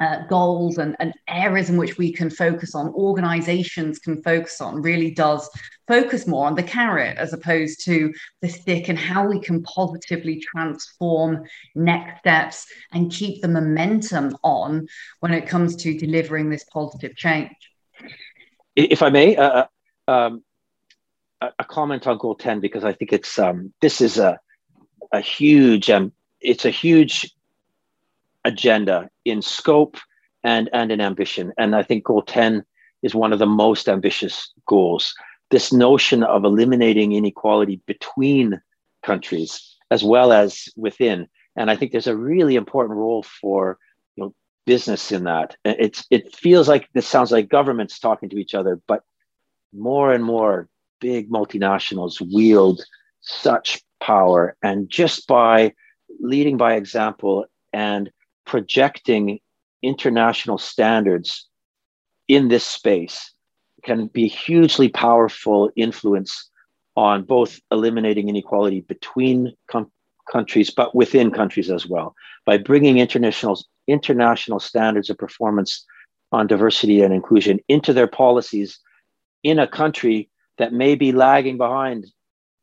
uh, 0.00 0.26
goals 0.26 0.78
and, 0.78 0.96
and 0.98 1.12
areas 1.28 1.70
in 1.70 1.76
which 1.76 1.98
we 1.98 2.12
can 2.12 2.30
focus 2.30 2.74
on, 2.74 2.88
organizations 2.94 3.98
can 3.98 4.22
focus 4.22 4.60
on, 4.60 4.82
really 4.82 5.10
does 5.10 5.48
focus 5.86 6.26
more 6.26 6.46
on 6.46 6.54
the 6.54 6.62
carrot 6.62 7.16
as 7.16 7.32
opposed 7.32 7.84
to 7.84 8.12
the 8.40 8.48
stick 8.48 8.88
and 8.88 8.98
how 8.98 9.26
we 9.26 9.38
can 9.38 9.62
positively 9.62 10.40
transform 10.40 11.44
next 11.74 12.20
steps 12.20 12.66
and 12.92 13.12
keep 13.12 13.40
the 13.42 13.48
momentum 13.48 14.36
on 14.42 14.86
when 15.20 15.32
it 15.32 15.46
comes 15.46 15.76
to 15.76 15.96
delivering 15.96 16.50
this 16.50 16.64
positive 16.64 17.14
change. 17.16 17.52
If 18.74 19.02
I 19.02 19.10
may, 19.10 19.36
uh, 19.36 19.50
uh 19.50 19.66
um, 20.06 20.42
a 21.58 21.64
comment 21.64 22.06
on 22.06 22.18
goal 22.18 22.34
10 22.34 22.60
because 22.60 22.84
I 22.84 22.92
think 22.92 23.12
it's 23.12 23.38
um, 23.38 23.72
this 23.80 24.00
is 24.00 24.18
a, 24.18 24.38
a 25.12 25.20
huge 25.20 25.90
um, 25.90 26.12
it's 26.40 26.64
a 26.64 26.70
huge 26.70 27.34
agenda 28.44 29.08
in 29.24 29.42
scope 29.42 29.96
and 30.42 30.68
and 30.72 30.92
in 30.92 31.00
ambition. 31.00 31.52
And 31.58 31.74
I 31.74 31.82
think 31.82 32.04
goal 32.04 32.22
10 32.22 32.64
is 33.02 33.14
one 33.14 33.32
of 33.32 33.38
the 33.38 33.46
most 33.46 33.88
ambitious 33.88 34.52
goals. 34.66 35.14
This 35.50 35.72
notion 35.72 36.22
of 36.22 36.44
eliminating 36.44 37.12
inequality 37.12 37.80
between 37.86 38.60
countries 39.02 39.76
as 39.90 40.02
well 40.02 40.32
as 40.32 40.68
within. 40.76 41.28
And 41.56 41.70
I 41.70 41.76
think 41.76 41.92
there's 41.92 42.06
a 42.06 42.16
really 42.16 42.56
important 42.56 42.98
role 42.98 43.22
for 43.22 43.78
you 44.16 44.24
know 44.24 44.34
business 44.66 45.12
in 45.12 45.24
that. 45.24 45.56
It's 45.64 46.06
it 46.10 46.34
feels 46.34 46.68
like 46.68 46.88
this 46.94 47.06
sounds 47.06 47.30
like 47.32 47.48
governments 47.48 47.98
talking 47.98 48.28
to 48.30 48.38
each 48.38 48.54
other, 48.54 48.80
but 48.88 49.02
more 49.72 50.12
and 50.12 50.24
more 50.24 50.68
big 51.00 51.30
multinationals 51.30 52.20
wield 52.32 52.82
such 53.20 53.82
power 54.00 54.56
and 54.62 54.88
just 54.88 55.26
by 55.26 55.72
leading 56.20 56.56
by 56.56 56.74
example 56.74 57.46
and 57.72 58.10
projecting 58.46 59.38
international 59.82 60.58
standards 60.58 61.48
in 62.28 62.48
this 62.48 62.64
space 62.64 63.32
can 63.82 64.06
be 64.08 64.26
hugely 64.26 64.88
powerful 64.88 65.70
influence 65.76 66.50
on 66.96 67.22
both 67.22 67.60
eliminating 67.70 68.28
inequality 68.28 68.80
between 68.80 69.52
com- 69.70 69.90
countries 70.30 70.70
but 70.70 70.94
within 70.94 71.30
countries 71.30 71.70
as 71.70 71.86
well. 71.86 72.14
By 72.46 72.58
bringing 72.58 72.98
international 72.98 73.60
international 73.86 74.60
standards 74.60 75.10
of 75.10 75.18
performance 75.18 75.84
on 76.32 76.46
diversity 76.46 77.02
and 77.02 77.12
inclusion 77.12 77.60
into 77.68 77.92
their 77.92 78.06
policies 78.06 78.78
in 79.42 79.58
a 79.58 79.68
country 79.68 80.30
that 80.56 80.72
may 80.72 80.94
be 80.94 81.12
lagging 81.12 81.58
behind 81.58 82.06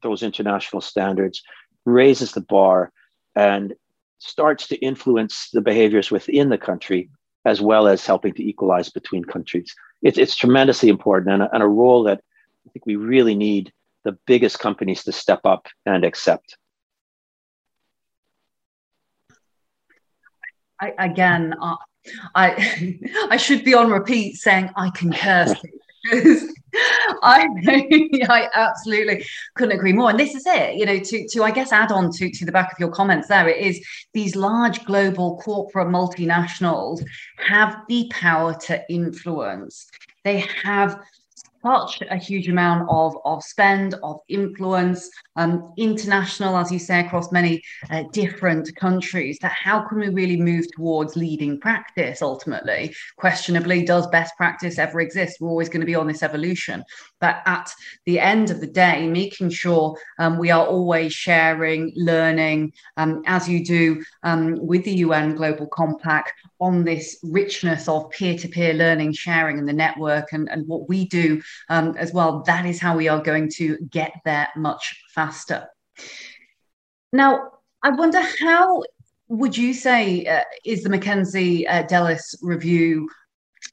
those 0.02 0.24
international 0.24 0.82
standards 0.82 1.44
raises 1.86 2.32
the 2.32 2.42
bar 2.42 2.92
and 3.36 3.74
starts 4.22 4.68
to 4.68 4.78
influence 4.78 5.50
the 5.52 5.62
behaviors 5.62 6.12
within 6.12 6.50
the 6.50 6.58
country 6.58 7.10
as 7.44 7.60
well 7.60 7.88
as 7.88 8.06
helping 8.06 8.34
to 8.34 8.44
equalize 8.44 8.90
between 8.90 9.24
countries. 9.24 9.74
It's, 10.04 10.18
it's 10.20 10.36
tremendously 10.36 10.90
important 10.90 11.34
and 11.34 11.44
a, 11.44 11.54
and 11.54 11.64
a 11.64 11.68
role 11.68 12.04
that 12.04 12.22
I 12.68 12.70
think 12.72 12.86
we 12.86 12.96
really 12.96 13.36
need 13.36 13.74
the 14.04 14.18
biggest 14.28 14.60
companies 14.60 15.04
to 15.06 15.12
step 15.12 15.42
up 15.44 15.68
and 15.88 16.06
accept. 16.06 16.56
I, 20.80 20.94
again, 21.00 21.56
uh, 21.60 21.76
I 22.34 23.00
I 23.30 23.38
should 23.38 23.64
be 23.64 23.74
on 23.74 23.92
repeat 23.92 24.38
saying 24.38 24.70
I 24.76 24.90
concur 24.92 25.46
I 27.24 27.48
I 28.30 28.50
absolutely 28.56 29.26
couldn't 29.56 29.76
agree 29.78 29.94
more. 29.94 30.10
And 30.10 30.20
this 30.20 30.36
is 30.36 30.44
it, 30.46 30.76
you 30.76 30.86
know, 30.86 31.00
to 31.00 31.28
to 31.28 31.44
I 31.44 31.52
guess 31.52 31.72
add 31.72 31.92
on 31.92 32.12
to 32.14 32.30
to 32.30 32.46
the 32.46 32.52
back 32.52 32.72
of 32.72 32.80
your 32.80 32.90
comments 32.90 33.28
there, 33.28 33.48
it 33.48 33.58
is 33.58 33.86
these 34.14 34.36
large 34.36 34.84
global 34.86 35.38
corporate 35.38 35.88
multinationals 35.88 37.04
have 37.38 37.78
the 37.88 38.10
power 38.12 38.56
to 38.68 38.82
influence. 38.90 39.88
They 40.24 40.40
have 40.64 41.00
such 41.64 42.02
a 42.10 42.18
huge 42.18 42.48
amount 42.48 42.88
of, 42.90 43.16
of 43.26 43.44
spend, 43.44 43.96
of 44.04 44.20
influence, 44.28 45.10
um, 45.36 45.74
international, 45.78 46.58
as 46.58 46.72
you 46.72 46.80
say, 46.80 47.02
across 47.02 47.32
many 47.32 47.62
uh, 47.90 48.04
different 48.12 48.76
countries, 48.76 49.38
that 49.42 49.52
how 49.52 49.82
can 49.88 50.00
we 50.00 50.10
really 50.10 50.38
move 50.38 50.66
towards 50.76 51.16
leading 51.16 51.60
practice 51.60 52.22
ultimately? 52.22 52.94
Questionably, 53.18 53.84
does 53.84 54.08
best 54.08 54.36
practice 54.38 54.78
ever 54.78 55.02
exist? 55.02 55.38
We're 55.40 55.50
always 55.50 55.70
going 55.70 55.82
to 55.82 55.86
be 55.86 55.96
on 55.96 56.08
this 56.08 56.24
evolution. 56.24 56.84
But 57.20 57.42
at 57.46 57.72
the 58.06 58.20
end 58.20 58.50
of 58.50 58.60
the 58.60 58.68
day, 58.68 59.08
making 59.08 59.52
sure 59.52 59.96
um, 60.20 60.38
we 60.38 60.50
are 60.50 60.66
always 60.66 61.14
sharing, 61.14 61.94
learning, 61.96 62.74
um, 62.98 63.22
as 63.26 63.48
you 63.48 63.64
do 63.64 64.04
um, 64.24 64.58
with 64.66 64.84
the 64.84 64.96
UN 64.98 65.36
Global 65.36 65.68
Compact 65.68 66.34
on 66.60 66.84
this 66.84 67.20
richness 67.24 67.88
of 67.88 68.10
peer 68.12 68.38
to 68.38 68.48
peer 68.48 68.74
learning, 68.74 69.14
sharing, 69.14 69.60
and 69.60 69.68
the 69.68 69.74
network, 69.74 70.34
and, 70.34 70.50
and 70.50 70.68
what 70.68 70.90
we 70.90 71.06
do 71.08 71.42
um, 71.70 71.96
as 71.98 72.14
well. 72.14 72.44
That 72.44 72.66
is 72.66 72.80
how 72.80 72.98
we 72.98 73.08
are 73.08 73.22
going 73.22 73.50
to 73.58 73.78
get 73.90 74.14
there 74.26 74.48
much 74.56 75.04
faster. 75.14 75.68
Now, 77.14 77.52
I 77.84 77.90
wonder 77.90 78.22
how 78.40 78.84
would 79.28 79.58
you 79.58 79.74
say 79.74 80.26
uh, 80.26 80.44
is 80.66 80.84
the 80.84 80.90
Mackenzie 80.90 81.66
uh, 81.68 81.84
Delis 81.84 82.36
review 82.42 83.10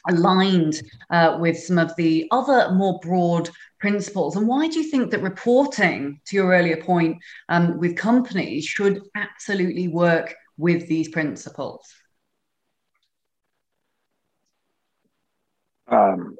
aligned 0.08 0.80
uh, 1.10 1.36
with 1.40 1.58
some 1.58 1.78
of 1.78 1.94
the 1.96 2.26
other 2.30 2.72
more 2.72 2.98
broad 3.00 3.50
principles? 3.80 4.36
And 4.36 4.46
why 4.46 4.68
do 4.68 4.78
you 4.78 4.90
think 4.90 5.10
that 5.10 5.22
reporting, 5.22 6.20
to 6.26 6.36
your 6.36 6.52
earlier 6.52 6.82
point, 6.82 7.18
um, 7.48 7.78
with 7.78 7.96
companies 7.96 8.64
should 8.64 9.02
absolutely 9.14 9.88
work 9.88 10.34
with 10.56 10.88
these 10.88 11.08
principles? 11.08 11.86
Um, 15.88 16.36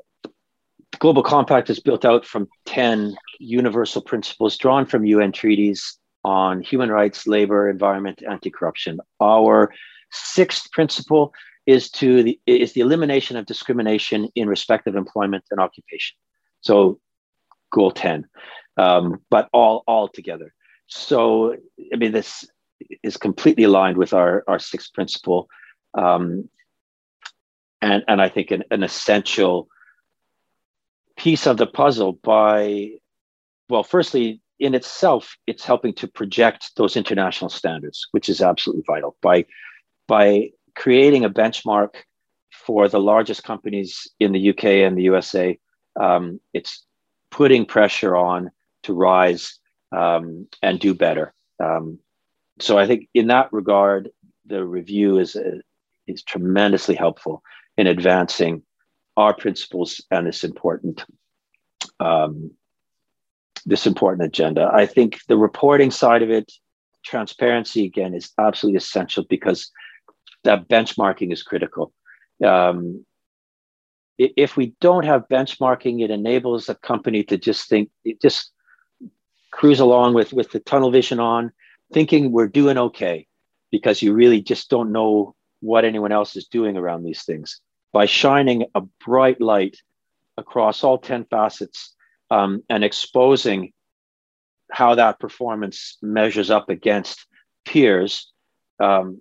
Global 0.98 1.22
Compact 1.22 1.70
is 1.70 1.80
built 1.80 2.04
out 2.04 2.26
from 2.26 2.48
10 2.66 3.16
universal 3.38 4.02
principles 4.02 4.56
drawn 4.56 4.84
from 4.84 5.04
UN 5.04 5.32
treaties 5.32 5.98
on 6.24 6.60
human 6.60 6.90
rights, 6.90 7.26
labor, 7.26 7.70
environment, 7.70 8.22
anti-corruption. 8.28 9.00
Our 9.20 9.72
sixth 10.10 10.70
principle 10.72 11.32
is 11.66 11.90
to 11.90 12.22
the 12.22 12.40
is 12.46 12.72
the 12.72 12.80
elimination 12.80 13.36
of 13.36 13.46
discrimination 13.46 14.28
in 14.34 14.48
respect 14.48 14.86
of 14.86 14.96
employment 14.96 15.44
and 15.50 15.60
occupation. 15.60 16.16
So 16.62 16.98
goal 17.72 17.90
10. 17.90 18.26
Um, 18.76 19.20
but 19.30 19.48
all 19.52 19.84
all 19.86 20.08
together. 20.08 20.52
So 20.86 21.54
I 21.92 21.96
mean 21.96 22.12
this 22.12 22.44
is 23.02 23.16
completely 23.16 23.64
aligned 23.64 23.96
with 23.96 24.12
our, 24.12 24.44
our 24.46 24.58
sixth 24.58 24.92
principle. 24.94 25.48
Um, 25.94 26.48
and, 27.80 28.02
and 28.08 28.20
I 28.20 28.28
think 28.28 28.50
an, 28.50 28.64
an 28.70 28.82
essential 28.82 29.68
piece 31.28 31.46
of 31.46 31.58
the 31.58 31.66
puzzle 31.66 32.12
by, 32.24 32.88
well, 33.68 33.82
firstly, 33.82 34.40
in 34.60 34.74
itself, 34.74 35.36
it's 35.46 35.62
helping 35.62 35.92
to 35.92 36.08
project 36.08 36.70
those 36.76 36.96
international 36.96 37.50
standards, 37.50 38.08
which 38.12 38.30
is 38.30 38.40
absolutely 38.40 38.82
vital. 38.86 39.14
By, 39.20 39.44
by 40.06 40.52
creating 40.74 41.26
a 41.26 41.30
benchmark 41.42 41.96
for 42.50 42.88
the 42.88 42.98
largest 42.98 43.44
companies 43.44 44.08
in 44.18 44.32
the 44.32 44.48
UK 44.48 44.64
and 44.86 44.96
the 44.96 45.02
USA, 45.02 45.58
um, 46.00 46.40
it's 46.54 46.86
putting 47.30 47.66
pressure 47.66 48.16
on 48.16 48.50
to 48.84 48.94
rise 48.94 49.58
um, 49.92 50.48
and 50.62 50.80
do 50.80 50.94
better. 50.94 51.34
Um, 51.62 51.98
so 52.58 52.78
I 52.78 52.86
think 52.86 53.06
in 53.12 53.26
that 53.26 53.52
regard, 53.52 54.08
the 54.46 54.64
review 54.64 55.18
is 55.18 55.36
uh, 55.36 55.58
is 56.06 56.22
tremendously 56.22 56.94
helpful 56.94 57.42
in 57.76 57.86
advancing 57.86 58.62
our 59.18 59.34
principles 59.34 60.00
and 60.12 60.26
this 60.26 60.44
important 60.44 61.04
um, 61.98 62.52
this 63.66 63.84
important 63.86 64.24
agenda. 64.24 64.70
I 64.72 64.86
think 64.86 65.18
the 65.26 65.36
reporting 65.36 65.90
side 65.90 66.22
of 66.22 66.30
it, 66.30 66.50
transparency 67.04 67.84
again, 67.84 68.14
is 68.14 68.30
absolutely 68.38 68.78
essential 68.78 69.24
because 69.28 69.70
that 70.44 70.68
benchmarking 70.68 71.32
is 71.32 71.42
critical. 71.42 71.92
Um, 72.42 73.04
if 74.16 74.56
we 74.56 74.74
don't 74.80 75.04
have 75.04 75.28
benchmarking, 75.28 76.02
it 76.04 76.10
enables 76.10 76.68
a 76.68 76.76
company 76.76 77.24
to 77.24 77.36
just 77.36 77.68
think, 77.68 77.90
just 78.22 78.52
cruise 79.50 79.80
along 79.80 80.14
with 80.14 80.32
with 80.32 80.52
the 80.52 80.60
tunnel 80.60 80.92
vision 80.92 81.18
on, 81.18 81.50
thinking 81.92 82.30
we're 82.30 82.46
doing 82.60 82.78
okay, 82.78 83.26
because 83.72 84.00
you 84.00 84.14
really 84.14 84.40
just 84.40 84.70
don't 84.70 84.92
know 84.92 85.34
what 85.60 85.84
anyone 85.84 86.12
else 86.12 86.36
is 86.36 86.46
doing 86.46 86.76
around 86.76 87.02
these 87.02 87.24
things 87.24 87.60
by 87.92 88.06
shining 88.06 88.66
a 88.74 88.82
bright 89.04 89.40
light 89.40 89.76
across 90.36 90.84
all 90.84 90.98
10 90.98 91.26
facets 91.30 91.94
um, 92.30 92.62
and 92.68 92.84
exposing 92.84 93.72
how 94.70 94.94
that 94.94 95.18
performance 95.18 95.96
measures 96.02 96.50
up 96.50 96.68
against 96.68 97.26
peers, 97.64 98.30
um, 98.80 99.20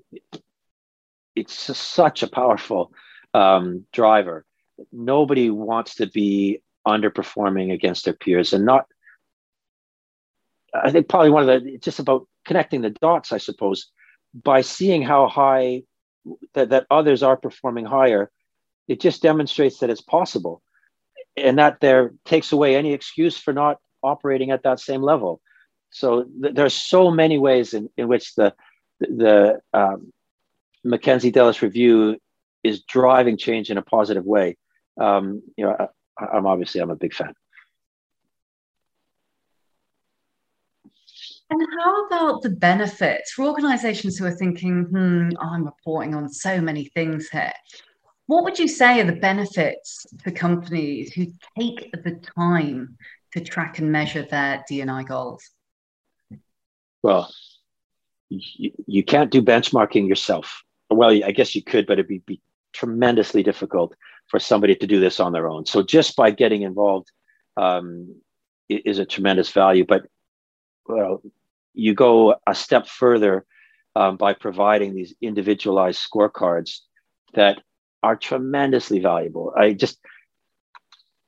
it's 1.36 1.78
such 1.78 2.24
a 2.24 2.28
powerful 2.28 2.92
um, 3.34 3.86
driver. 3.94 4.46
Nobody 4.92 5.50
wants 5.50 5.96
to 5.96 6.08
be 6.08 6.62
underperforming 6.88 7.74
against 7.74 8.06
their 8.06 8.14
peers 8.14 8.54
and 8.54 8.66
not. 8.66 8.86
I 10.74 10.92
think 10.92 11.08
probably 11.08 11.30
one 11.30 11.48
of 11.50 11.64
the, 11.64 11.74
it's 11.74 11.86
just 11.86 12.00
about 12.00 12.28
connecting 12.46 12.82
the 12.82 12.90
dots, 12.90 13.32
I 13.32 13.38
suppose, 13.38 13.88
by 14.34 14.62
seeing 14.62 15.02
how 15.02 15.28
high 15.28 15.84
that, 16.54 16.70
that 16.70 16.86
others 16.92 17.24
are 17.24 17.38
performing 17.38 17.86
higher 17.86 18.30
it 18.88 19.00
just 19.00 19.22
demonstrates 19.22 19.80
that 19.80 19.90
it's 19.90 20.02
possible 20.02 20.62
and 21.36 21.60
that 21.60 21.80
there 21.80 22.14
takes 22.26 22.52
away 22.52 22.76
any 22.76 22.94
excuse 22.94 23.38
for 23.38 23.54
not 23.54 23.78
operating 24.04 24.52
at 24.52 24.64
that 24.64 24.80
same 24.80 25.02
level. 25.02 25.42
So 25.92 26.26
th- 26.42 26.56
there's 26.56 26.74
so 26.74 27.12
many 27.12 27.38
ways 27.38 27.74
in, 27.74 27.90
in 27.98 28.08
which 28.08 28.36
the 28.36 28.54
the 29.00 29.60
um, 29.74 30.12
mackenzie 30.84 31.32
delis 31.32 31.62
review 31.62 32.18
is 32.64 32.82
driving 32.84 33.38
change 33.38 33.70
in 33.70 33.78
a 33.78 33.82
positive 33.84 34.26
way. 34.26 34.58
Um, 35.00 35.44
you 35.56 35.66
know 35.66 35.76
I, 35.80 35.88
i'm 36.34 36.48
obviously 36.48 36.82
i'm 36.82 36.90
a 36.90 36.96
big 36.96 37.14
fan. 37.14 37.34
And 41.50 41.62
how 41.80 42.06
about 42.06 42.42
the 42.42 42.50
benefits? 42.50 43.32
For 43.32 43.46
organizations 43.46 44.18
who 44.18 44.26
are 44.26 44.32
thinking, 44.32 44.84
hmm, 44.84 45.30
I'm 45.40 45.64
reporting 45.64 46.14
on 46.14 46.28
so 46.28 46.60
many 46.60 46.86
things 46.86 47.30
here? 47.30 47.54
What 48.28 48.44
would 48.44 48.60
you 48.60 48.68
say 48.68 49.00
are 49.00 49.06
the 49.06 49.14
benefits 49.14 50.06
for 50.24 50.32
companies 50.32 51.14
who 51.14 51.28
take 51.58 51.92
the 51.92 52.20
time 52.38 52.98
to 53.34 53.42
track 53.42 53.80
and 53.80 53.92
measure 53.92 54.24
their 54.24 54.64
D&I 54.68 55.04
goals? 55.04 55.50
Well, 57.02 57.34
you, 58.30 58.72
you 58.86 59.04
can't 59.04 59.32
do 59.32 59.42
benchmarking 59.42 60.10
yourself. 60.10 60.62
Well, 60.90 61.12
I 61.24 61.32
guess 61.32 61.56
you 61.56 61.64
could, 61.64 61.88
but 61.88 61.94
it'd 61.94 62.08
be, 62.08 62.20
be 62.20 62.42
tremendously 62.74 63.44
difficult 63.44 63.96
for 64.28 64.40
somebody 64.40 64.76
to 64.76 64.88
do 64.88 65.00
this 65.00 65.22
on 65.22 65.32
their 65.32 65.48
own. 65.48 65.66
So 65.66 65.82
just 65.82 66.18
by 66.18 66.32
getting 66.32 66.64
involved 66.64 67.10
um, 67.56 68.16
is 68.68 69.00
a 69.00 69.06
tremendous 69.06 69.52
value. 69.52 69.86
But 69.86 70.04
well, 70.86 71.22
you 71.74 71.94
go 71.94 72.36
a 72.46 72.54
step 72.54 72.88
further 72.88 73.46
um, 73.96 74.18
by 74.18 74.34
providing 74.34 74.94
these 74.94 75.16
individualized 75.22 76.02
scorecards 76.02 76.80
that 77.34 77.62
are 78.04 78.16
tremendously 78.16 79.00
valuable. 79.00 79.54
I 79.58 79.74
just, 79.74 80.00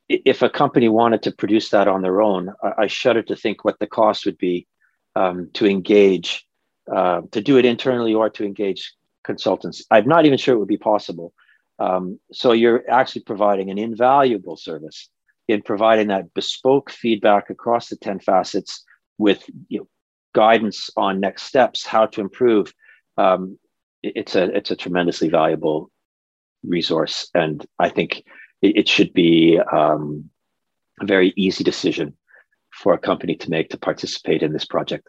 if 0.08 0.42
a 0.42 0.50
company 0.50 0.90
wanted 0.90 1.24
to 1.24 1.32
produce 1.32 1.70
that 1.70 1.88
on 1.88 2.02
their 2.02 2.22
own, 2.22 2.54
I, 2.64 2.84
I 2.84 2.88
shudder 2.88 3.24
to 3.24 3.36
think 3.36 3.64
what 3.64 3.80
the 3.80 3.88
cost 3.88 4.26
would 4.26 4.38
be 4.38 4.68
um, 5.16 5.50
to 5.54 5.66
engage, 5.66 6.46
uh, 6.94 7.22
to 7.32 7.42
do 7.42 7.58
it 7.58 7.66
internally 7.66 8.14
or 8.14 8.30
to 8.30 8.46
engage 8.46 8.94
consultants. 9.24 9.86
I'm 9.92 10.08
not 10.08 10.26
even 10.26 10.38
sure 10.38 10.56
it 10.56 10.60
would 10.60 10.68
be 10.68 10.78
possible. 10.78 11.34
Um, 11.80 12.20
so 12.32 12.52
you're 12.52 12.84
actually 12.90 13.24
providing 13.24 13.70
an 13.70 13.78
invaluable 13.78 14.58
service 14.58 15.10
in 15.48 15.62
providing 15.62 16.08
that 16.08 16.34
bespoke 16.34 16.92
feedback 16.92 17.50
across 17.50 17.90
the 17.90 17.96
10 17.96 18.20
facets 18.20 18.84
with 19.18 19.44
you 19.68 19.80
know, 19.80 19.88
guidance 20.34 20.90
on 20.96 21.20
next 21.20 21.44
steps, 21.44 21.86
how 21.86 22.06
to 22.06 22.22
improve. 22.22 22.74
Um, 23.18 23.58
it's 24.02 24.36
a 24.36 24.44
it's 24.56 24.72
a 24.72 24.78
tremendously 24.78 25.28
valuable 25.28 25.92
resource. 26.63 27.30
And 27.34 27.65
I 27.80 27.89
think 27.89 28.24
it, 28.62 28.78
it 28.78 28.88
should 28.88 29.13
be 29.13 29.60
um, 29.72 30.30
a 31.02 31.06
very 31.06 31.34
easy 31.36 31.63
decision 31.63 32.15
for 32.72 32.93
a 32.93 33.00
company 33.00 33.36
to 33.36 33.50
make 33.50 33.69
to 33.69 33.78
participate 33.78 34.43
in 34.43 34.54
this 34.54 34.65
project. 34.65 35.08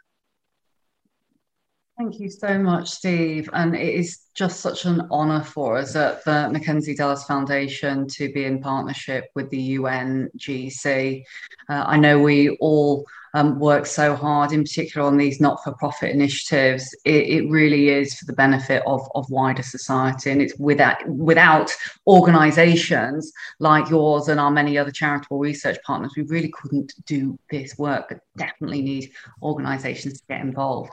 Thank 2.01 2.19
you 2.19 2.31
so 2.31 2.59
much, 2.59 2.89
Steve. 2.89 3.51
And 3.53 3.77
it 3.77 3.95
is 3.95 4.21
just 4.35 4.61
such 4.61 4.87
an 4.87 5.07
honour 5.11 5.45
for 5.45 5.77
us 5.77 5.95
at 5.95 6.25
the 6.25 6.49
Mackenzie 6.51 6.97
Delis 6.97 7.27
Foundation 7.27 8.09
to 8.09 8.33
be 8.33 8.47
in 8.47 8.63
partnership 8.63 9.27
with 9.35 9.51
the 9.51 9.77
UNGC. 9.77 11.23
Uh, 11.69 11.85
I 11.87 11.99
know 11.99 12.19
we 12.19 12.57
all 12.57 13.05
um, 13.35 13.59
work 13.61 13.85
so 13.85 14.17
hard, 14.17 14.53
in 14.53 14.63
particular 14.63 15.07
on 15.07 15.19
these 15.19 15.43
not 15.43 15.63
for 15.63 15.73
profit 15.73 16.09
initiatives. 16.09 16.91
It, 17.05 17.29
it, 17.29 17.51
really 17.51 17.91
is 17.91 18.15
for 18.15 18.25
the 18.25 18.33
benefit 18.33 18.83
of, 18.87 19.07
of 19.15 19.29
wider 19.29 19.63
society. 19.63 20.31
And 20.31 20.41
it's 20.41 20.59
without, 20.59 21.07
without 21.07 21.71
organisations 22.07 23.31
like 23.59 23.91
yours 23.91 24.29
and 24.29 24.41
our 24.41 24.51
many 24.51 24.79
other 24.79 24.91
charitable 24.91 25.39
research 25.39 25.77
partners, 25.85 26.15
we 26.17 26.23
really 26.23 26.51
couldn't 26.51 26.95
do 27.05 27.39
this 27.51 27.77
work, 27.77 28.07
but 28.09 28.21
definitely 28.39 28.81
need 28.81 29.13
organisations 29.43 30.21
to 30.21 30.27
get 30.31 30.41
involved. 30.41 30.91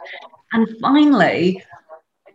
And 0.54 0.68
finally, 0.82 1.64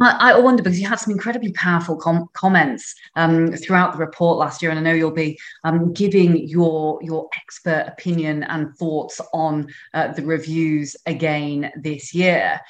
I, 0.00 0.38
wonder 0.38 0.62
because 0.62 0.80
you 0.80 0.88
had 0.88 0.98
some 0.98 1.12
incredibly 1.12 1.52
powerful 1.52 1.96
com- 1.96 2.28
comments 2.32 2.94
um, 3.16 3.52
throughout 3.52 3.92
the 3.92 3.98
report 3.98 4.38
last 4.38 4.62
year, 4.62 4.70
and 4.70 4.80
I 4.80 4.82
know 4.82 4.92
you'll 4.92 5.10
be 5.10 5.38
um, 5.64 5.92
giving 5.92 6.36
your 6.48 6.98
your 7.02 7.28
expert 7.36 7.84
opinion 7.86 8.42
and 8.44 8.74
thoughts 8.76 9.20
on 9.32 9.68
uh, 9.94 10.08
the 10.12 10.24
reviews 10.24 10.96
again 11.06 11.70
this 11.76 12.14
year. 12.14 12.60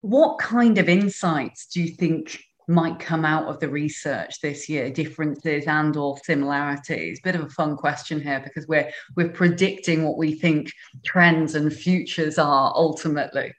What 0.00 0.38
kind 0.38 0.78
of 0.78 0.88
insights 0.88 1.66
do 1.66 1.80
you 1.80 1.94
think 1.94 2.42
might 2.68 2.98
come 2.98 3.24
out 3.24 3.46
of 3.46 3.60
the 3.60 3.68
research 3.68 4.40
this 4.40 4.68
year? 4.68 4.90
Differences 4.90 5.66
and 5.66 5.96
or 5.96 6.18
similarities? 6.24 7.20
Bit 7.20 7.36
of 7.36 7.42
a 7.42 7.50
fun 7.50 7.76
question 7.76 8.20
here 8.20 8.40
because 8.40 8.66
we're 8.66 8.90
we're 9.16 9.28
predicting 9.28 10.04
what 10.04 10.18
we 10.18 10.34
think 10.34 10.72
trends 11.04 11.54
and 11.54 11.72
futures 11.72 12.38
are 12.38 12.72
ultimately 12.74 13.52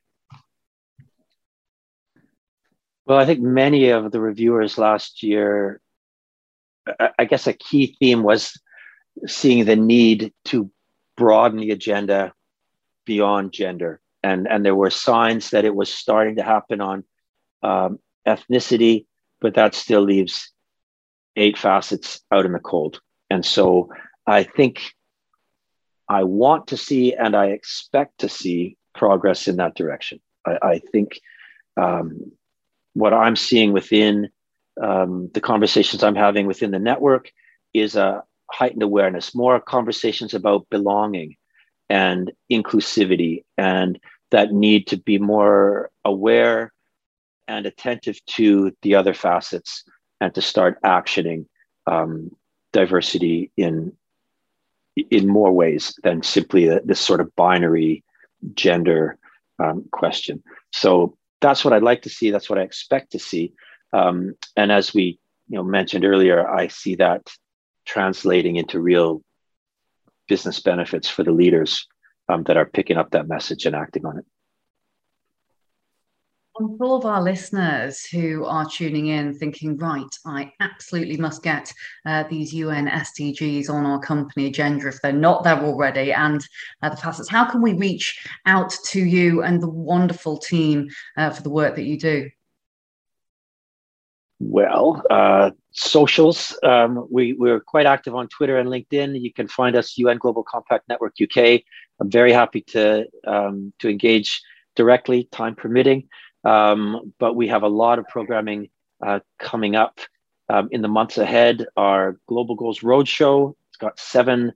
well, 3.06 3.18
I 3.18 3.26
think 3.26 3.42
many 3.42 3.90
of 3.90 4.12
the 4.12 4.22
reviewers 4.22 4.78
last 4.78 5.24
year, 5.24 5.82
I 7.18 7.26
guess 7.26 7.48
a 7.48 7.54
key 7.54 7.96
theme 8.00 8.24
was 8.24 8.60
seeing 9.28 9.66
the 9.66 9.76
need 9.76 10.34
to 10.46 10.72
broaden 11.18 11.60
the 11.60 11.72
agenda 11.72 12.34
beyond 13.06 13.52
gender. 13.52 14.02
And, 14.24 14.48
and 14.48 14.66
there 14.66 14.76
were 14.76 14.90
signs 14.90 15.50
that 15.50 15.66
it 15.66 15.76
was 15.76 15.94
starting 15.94 16.38
to 16.38 16.44
happen 16.44 16.80
on 16.82 17.04
um, 17.62 18.00
ethnicity, 18.26 19.06
but 19.42 19.56
that 19.56 19.76
still 19.76 20.02
leaves 20.02 20.52
eight 21.36 21.58
facets 21.58 22.22
out 22.32 22.46
in 22.46 22.54
the 22.54 22.60
cold. 22.60 23.02
And 23.30 23.46
so 23.46 23.90
I 24.26 24.44
think 24.44 24.82
I 26.08 26.24
want 26.24 26.68
to 26.68 26.78
see 26.78 27.14
and 27.14 27.36
I 27.36 27.48
expect 27.48 28.20
to 28.20 28.30
see 28.30 28.78
progress 28.96 29.48
in 29.48 29.58
that 29.58 29.76
direction. 29.76 30.22
I, 30.46 30.58
I 30.62 30.80
think 30.80 31.20
um, 31.76 32.32
what 32.94 33.14
I'm 33.14 33.36
seeing 33.36 33.74
within 33.74 34.30
um, 34.82 35.30
the 35.34 35.42
conversations 35.42 36.04
I'm 36.04 36.16
having 36.16 36.48
within 36.48 36.72
the 36.72 36.80
network 36.80 37.32
is 37.74 37.96
a 37.96 38.24
heightened 38.52 38.84
awareness, 38.84 39.36
more 39.36 39.60
conversations 39.60 40.34
about 40.34 40.70
belonging 40.70 41.36
and 41.90 42.32
inclusivity 42.52 43.44
and 43.58 44.00
that 44.32 44.52
need 44.52 44.88
to 44.88 44.98
be 44.98 45.18
more 45.20 45.92
aware 46.06 46.74
and 47.48 47.66
attentive 47.66 48.24
to 48.26 48.76
the 48.82 48.96
other 48.96 49.14
facets 49.14 49.84
and 50.22 50.34
to 50.34 50.42
start 50.42 50.82
actioning 50.84 51.46
um, 51.88 52.32
diversity 52.72 53.52
in 53.58 53.96
in 55.10 55.28
more 55.28 55.52
ways 55.52 55.96
than 56.04 56.22
simply 56.22 56.68
this 56.86 57.00
sort 57.00 57.20
of 57.20 57.36
binary 57.36 58.04
gender 58.54 59.18
um, 59.60 59.84
question. 59.92 60.44
So 60.72 61.18
that's 61.44 61.64
what 61.64 61.74
I'd 61.74 61.84
like 61.84 62.04
to 62.04 62.10
see. 62.10 62.32
That's 62.32 62.50
what 62.50 62.58
I 62.58 62.64
expect 62.64 63.12
to 63.12 63.20
see. 63.20 63.54
Um, 63.92 64.34
and 64.56 64.72
as 64.72 64.94
we 64.94 65.20
you 65.50 65.58
know 65.58 65.64
mentioned 65.64 66.06
earlier, 66.06 66.50
I 66.50 66.70
see 66.70 66.96
that 66.96 67.30
translating 67.86 68.56
into 68.56 68.80
real 68.80 69.22
business 70.28 70.62
benefits 70.62 71.10
for 71.10 71.24
the 71.24 71.32
leaders 71.32 71.86
um, 72.30 72.44
that 72.44 72.58
are 72.58 72.66
picking 72.66 72.98
up 72.98 73.12
that 73.12 73.28
message 73.28 73.66
and 73.66 73.76
acting 73.76 74.06
on 74.06 74.20
it. 74.20 74.26
And 76.60 76.78
for 76.78 76.86
all 76.86 76.96
of 76.98 77.06
our 77.06 77.22
listeners 77.22 78.06
who 78.06 78.46
are 78.46 78.70
tuning 78.70 79.08
in 79.08 79.34
thinking, 79.34 79.76
right, 79.78 80.06
I 80.24 80.54
absolutely 80.60 81.18
must 81.18 81.42
get 81.42 81.74
uh, 82.06 82.26
these 82.30 82.54
UN 82.54 82.88
SDGs 82.88 83.72
on 83.72 83.88
our 83.88 84.00
company 84.00 84.46
agenda 84.46 84.88
if 84.88 85.02
they're 85.02 85.14
not 85.14 85.44
there 85.44 85.60
already, 85.60 86.14
and 86.14 86.46
uh, 86.84 86.90
the 86.90 86.98
facets, 86.98 87.30
how 87.30 87.50
can 87.50 87.62
we 87.64 87.74
reach 87.74 88.28
out 88.46 88.72
to 88.86 89.04
you 89.04 89.42
and 89.42 89.64
the 89.64 89.70
wonderful 89.70 90.38
team 90.38 90.90
uh, 91.18 91.32
for 91.32 91.42
the 91.42 91.50
work 91.50 91.76
that 91.76 91.86
you 91.86 91.98
do? 91.98 92.30
Well, 94.40 95.02
uh, 95.10 95.52
socials. 95.72 96.56
Um, 96.62 97.08
we, 97.10 97.34
we're 97.34 97.62
quite 97.62 97.88
active 97.88 98.14
on 98.14 98.28
Twitter 98.28 98.60
and 98.60 98.70
LinkedIn. 98.70 99.20
You 99.20 99.34
can 99.34 99.48
find 99.48 99.76
us 99.76 99.98
UN 99.98 100.18
Global 100.18 100.44
Compact 100.44 100.88
Network 100.88 101.16
UK. 101.20 101.62
I'm 102.00 102.12
very 102.12 102.32
happy 102.32 102.62
to, 102.62 103.06
um, 103.26 103.74
to 103.80 103.90
engage 103.90 104.42
directly, 104.76 105.30
time 105.32 105.56
permitting. 105.56 106.10
Um, 106.44 107.14
but 107.20 107.36
we 107.36 107.48
have 107.48 107.64
a 107.64 107.68
lot 107.68 108.00
of 108.00 108.08
programming 108.08 108.70
uh, 109.06 109.20
coming 109.40 109.76
up 109.76 110.00
um, 110.50 110.70
in 110.72 110.82
the 110.82 110.88
months 110.88 111.18
ahead. 111.18 111.66
Our 111.78 112.18
Global 112.28 112.56
Goals 112.56 112.80
Roadshow, 112.80 113.56
it's 113.70 113.78
got 113.78 114.00
seven, 114.00 114.54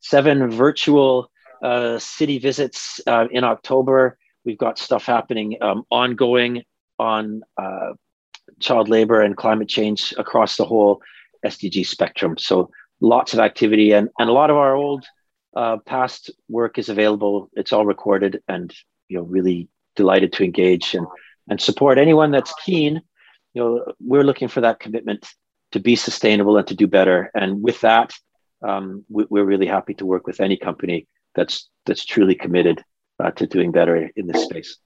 seven 0.00 0.50
virtual 0.50 1.30
uh, 1.62 1.98
city 1.98 2.38
visits 2.38 3.00
uh, 3.06 3.26
in 3.30 3.44
October. 3.44 4.18
We've 4.44 4.58
got 4.58 4.78
stuff 4.78 5.04
happening 5.04 5.58
um, 5.60 5.84
ongoing 5.90 6.62
on 6.98 7.42
uh, 7.56 7.92
child 8.60 8.88
labor 8.88 9.22
and 9.22 9.36
climate 9.36 9.68
change 9.68 10.14
across 10.18 10.56
the 10.56 10.64
whole 10.64 11.02
SDG 11.44 11.86
spectrum. 11.86 12.36
So 12.38 12.70
lots 13.00 13.32
of 13.32 13.40
activity 13.40 13.92
and, 13.92 14.08
and 14.18 14.28
a 14.28 14.32
lot 14.32 14.50
of 14.50 14.56
our 14.56 14.74
old 14.74 15.04
uh, 15.56 15.78
past 15.78 16.30
work 16.48 16.78
is 16.78 16.88
available. 16.88 17.50
It's 17.54 17.72
all 17.72 17.86
recorded 17.86 18.42
and 18.48 18.74
you 19.08 19.18
know 19.18 19.24
really 19.24 19.68
delighted 19.96 20.32
to 20.34 20.44
engage 20.44 20.94
and 20.94 21.06
and 21.48 21.60
support 21.60 21.98
anyone 21.98 22.30
that's 22.30 22.54
keen. 22.64 23.02
You 23.54 23.62
know, 23.62 23.92
we're 24.00 24.24
looking 24.24 24.48
for 24.48 24.60
that 24.60 24.80
commitment 24.80 25.26
to 25.72 25.80
be 25.80 25.96
sustainable 25.96 26.56
and 26.56 26.66
to 26.68 26.74
do 26.74 26.86
better. 26.86 27.30
And 27.34 27.62
with 27.62 27.80
that, 27.82 28.12
um, 28.62 29.04
we, 29.08 29.40
are 29.40 29.44
really 29.44 29.66
happy 29.66 29.94
to 29.94 30.06
work 30.06 30.26
with 30.26 30.40
any 30.40 30.56
company 30.56 31.06
that's 31.34 31.68
that's 31.86 32.04
truly 32.04 32.34
committed 32.34 32.82
uh, 33.22 33.30
to 33.32 33.46
doing 33.46 33.70
better 33.70 34.10
in 34.16 34.26
this 34.26 34.42
space. 34.44 34.76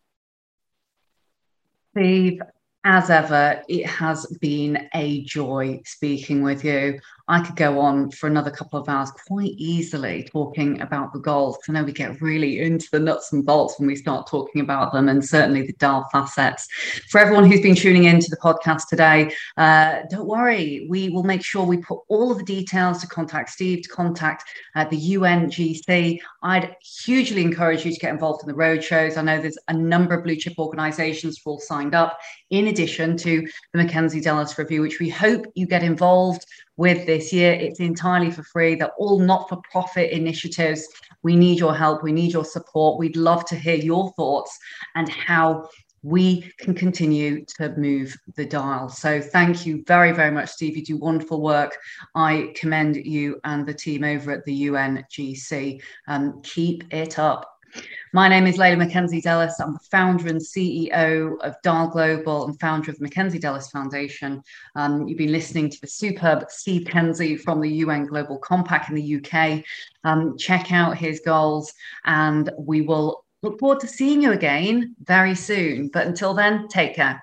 Steve, 1.92 2.40
as 2.85 3.11
ever, 3.11 3.62
it 3.68 3.87
has 3.87 4.27
been 4.40 4.88
a 4.95 5.23
joy 5.23 5.81
speaking 5.85 6.42
with 6.42 6.64
you. 6.64 6.99
I 7.29 7.40
could 7.40 7.55
go 7.55 7.79
on 7.79 8.11
for 8.11 8.27
another 8.27 8.51
couple 8.51 8.81
of 8.81 8.88
hours 8.88 9.11
quite 9.29 9.55
easily 9.57 10.29
talking 10.31 10.81
about 10.81 11.12
the 11.12 11.21
goals. 11.21 11.59
I 11.68 11.73
know 11.73 11.85
we 11.85 11.92
get 11.92 12.21
really 12.21 12.61
into 12.61 12.88
the 12.90 12.99
nuts 12.99 13.33
and 13.33 13.47
bolts 13.47 13.79
when 13.79 13.87
we 13.87 13.95
start 13.95 14.27
talking 14.27 14.61
about 14.61 14.92
them, 14.92 15.09
and 15.09 15.25
certainly 15.25 15.62
the 15.62 15.73
DIAL 15.75 16.09
facets. 16.11 16.68
For 17.11 17.21
everyone 17.21 17.51
who's 17.51 17.61
been 17.61 17.77
tuning 17.77 18.05
in 18.05 18.18
to 18.18 18.29
the 18.29 18.37
podcast 18.37 18.88
today, 18.88 19.33
uh, 19.57 20.01
don't 20.11 20.27
worry, 20.27 20.87
we 20.90 21.11
will 21.11 21.23
make 21.23 21.45
sure 21.45 21.64
we 21.64 21.77
put 21.79 22.01
all 22.09 22.33
of 22.33 22.38
the 22.38 22.45
details 22.45 23.01
to 23.01 23.07
contact 23.07 23.51
Steve, 23.51 23.83
to 23.83 23.88
contact 23.88 24.45
uh, 24.75 24.85
the 24.87 25.14
UNGC. 25.14 26.18
I'd 26.42 26.77
hugely 26.83 27.42
encourage 27.42 27.85
you 27.85 27.92
to 27.92 28.01
get 28.01 28.12
involved 28.12 28.42
in 28.42 28.49
the 28.49 28.61
roadshows. 28.61 29.16
I 29.16 29.23
know 29.23 29.40
there's 29.40 29.59
a 29.68 29.73
number 29.73 30.14
of 30.14 30.25
blue 30.25 30.37
chip 30.37 30.59
organizations 30.59 31.40
who 31.42 31.53
all 31.53 31.61
signed 31.61 31.95
up, 31.95 32.18
in 32.53 32.69
addition 32.69 33.17
to 33.17 33.49
the 33.73 33.83
Mackenzie 33.83 34.21
Delis 34.21 34.57
Review, 34.59 34.83
which 34.83 35.01
we 35.01 35.09
hope 35.09 35.47
you 35.55 35.67
get 35.67 35.83
involved 35.83 36.47
with 36.77 37.07
this 37.07 37.33
year. 37.33 37.53
It's 37.55 37.81
entirely 37.81 38.31
for 38.31 38.43
free. 38.43 38.75
They're 38.75 38.93
all 38.99 39.19
not 39.19 39.49
for 39.49 39.57
profit 39.71 40.12
initiatives. 40.12 40.87
We 41.23 41.35
need 41.35 41.59
your 41.59 41.75
help. 41.75 42.03
We 42.03 42.12
need 42.12 42.33
your 42.33 42.45
support. 42.45 42.99
We'd 42.99 43.17
love 43.17 43.47
to 43.47 43.57
hear 43.57 43.77
your 43.77 44.12
thoughts 44.12 44.57
and 44.95 45.09
how 45.09 45.69
we 46.03 46.53
can 46.59 46.75
continue 46.75 47.45
to 47.57 47.75
move 47.77 48.15
the 48.37 48.45
dial. 48.45 48.88
So 48.88 49.21
thank 49.21 49.65
you 49.65 49.83
very, 49.87 50.12
very 50.12 50.31
much, 50.31 50.51
Steve. 50.51 50.77
You 50.77 50.85
do 50.85 50.97
wonderful 50.99 51.41
work. 51.41 51.79
I 52.15 52.53
commend 52.55 52.97
you 52.97 53.41
and 53.45 53.67
the 53.67 53.75
team 53.75 54.05
over 54.05 54.33
at 54.33 54.45
the 54.45 54.67
UNGC. 54.67 55.81
Um, 56.09 56.43
keep 56.43 56.93
it 56.93 57.19
up. 57.19 57.52
My 58.13 58.29
name 58.29 58.47
is 58.47 58.59
Layla 58.59 58.77
Mackenzie 58.77 59.23
Delis. 59.23 59.55
I'm 59.59 59.73
the 59.73 59.79
founder 59.91 60.29
and 60.29 60.41
CEO 60.41 61.39
of 61.41 61.57
DIAL 61.63 61.89
Global 61.89 62.45
and 62.45 62.61
founder 62.61 62.91
of 62.91 62.99
the 62.99 63.05
Mackenzie 63.05 63.41
Delis 63.41 63.71
Foundation. 63.71 64.43
Um, 64.77 65.09
you've 65.09 65.17
been 65.17 65.33
listening 65.33 65.71
to 65.71 65.81
the 65.81 65.87
superb 65.87 66.45
Steve 66.51 66.87
Kenzie 66.87 67.37
from 67.37 67.61
the 67.61 67.71
UN 67.71 68.07
Global 68.07 68.39
Compact 68.39 68.91
in 68.91 68.97
the 68.97 69.17
UK. 69.17 69.65
Um, 70.05 70.37
check 70.37 70.73
out 70.73 70.99
his 70.99 71.21
goals, 71.25 71.73
and 72.05 72.51
we 72.59 72.83
will 72.83 73.25
look 73.43 73.59
forward 73.59 73.81
to 73.81 73.89
seeing 73.89 74.21
you 74.21 74.33
again 74.33 74.95
very 75.03 75.35
soon. 75.35 75.89
But 75.89 76.07
until 76.07 76.35
then, 76.35 76.69
take 76.69 76.95
care. 76.95 77.23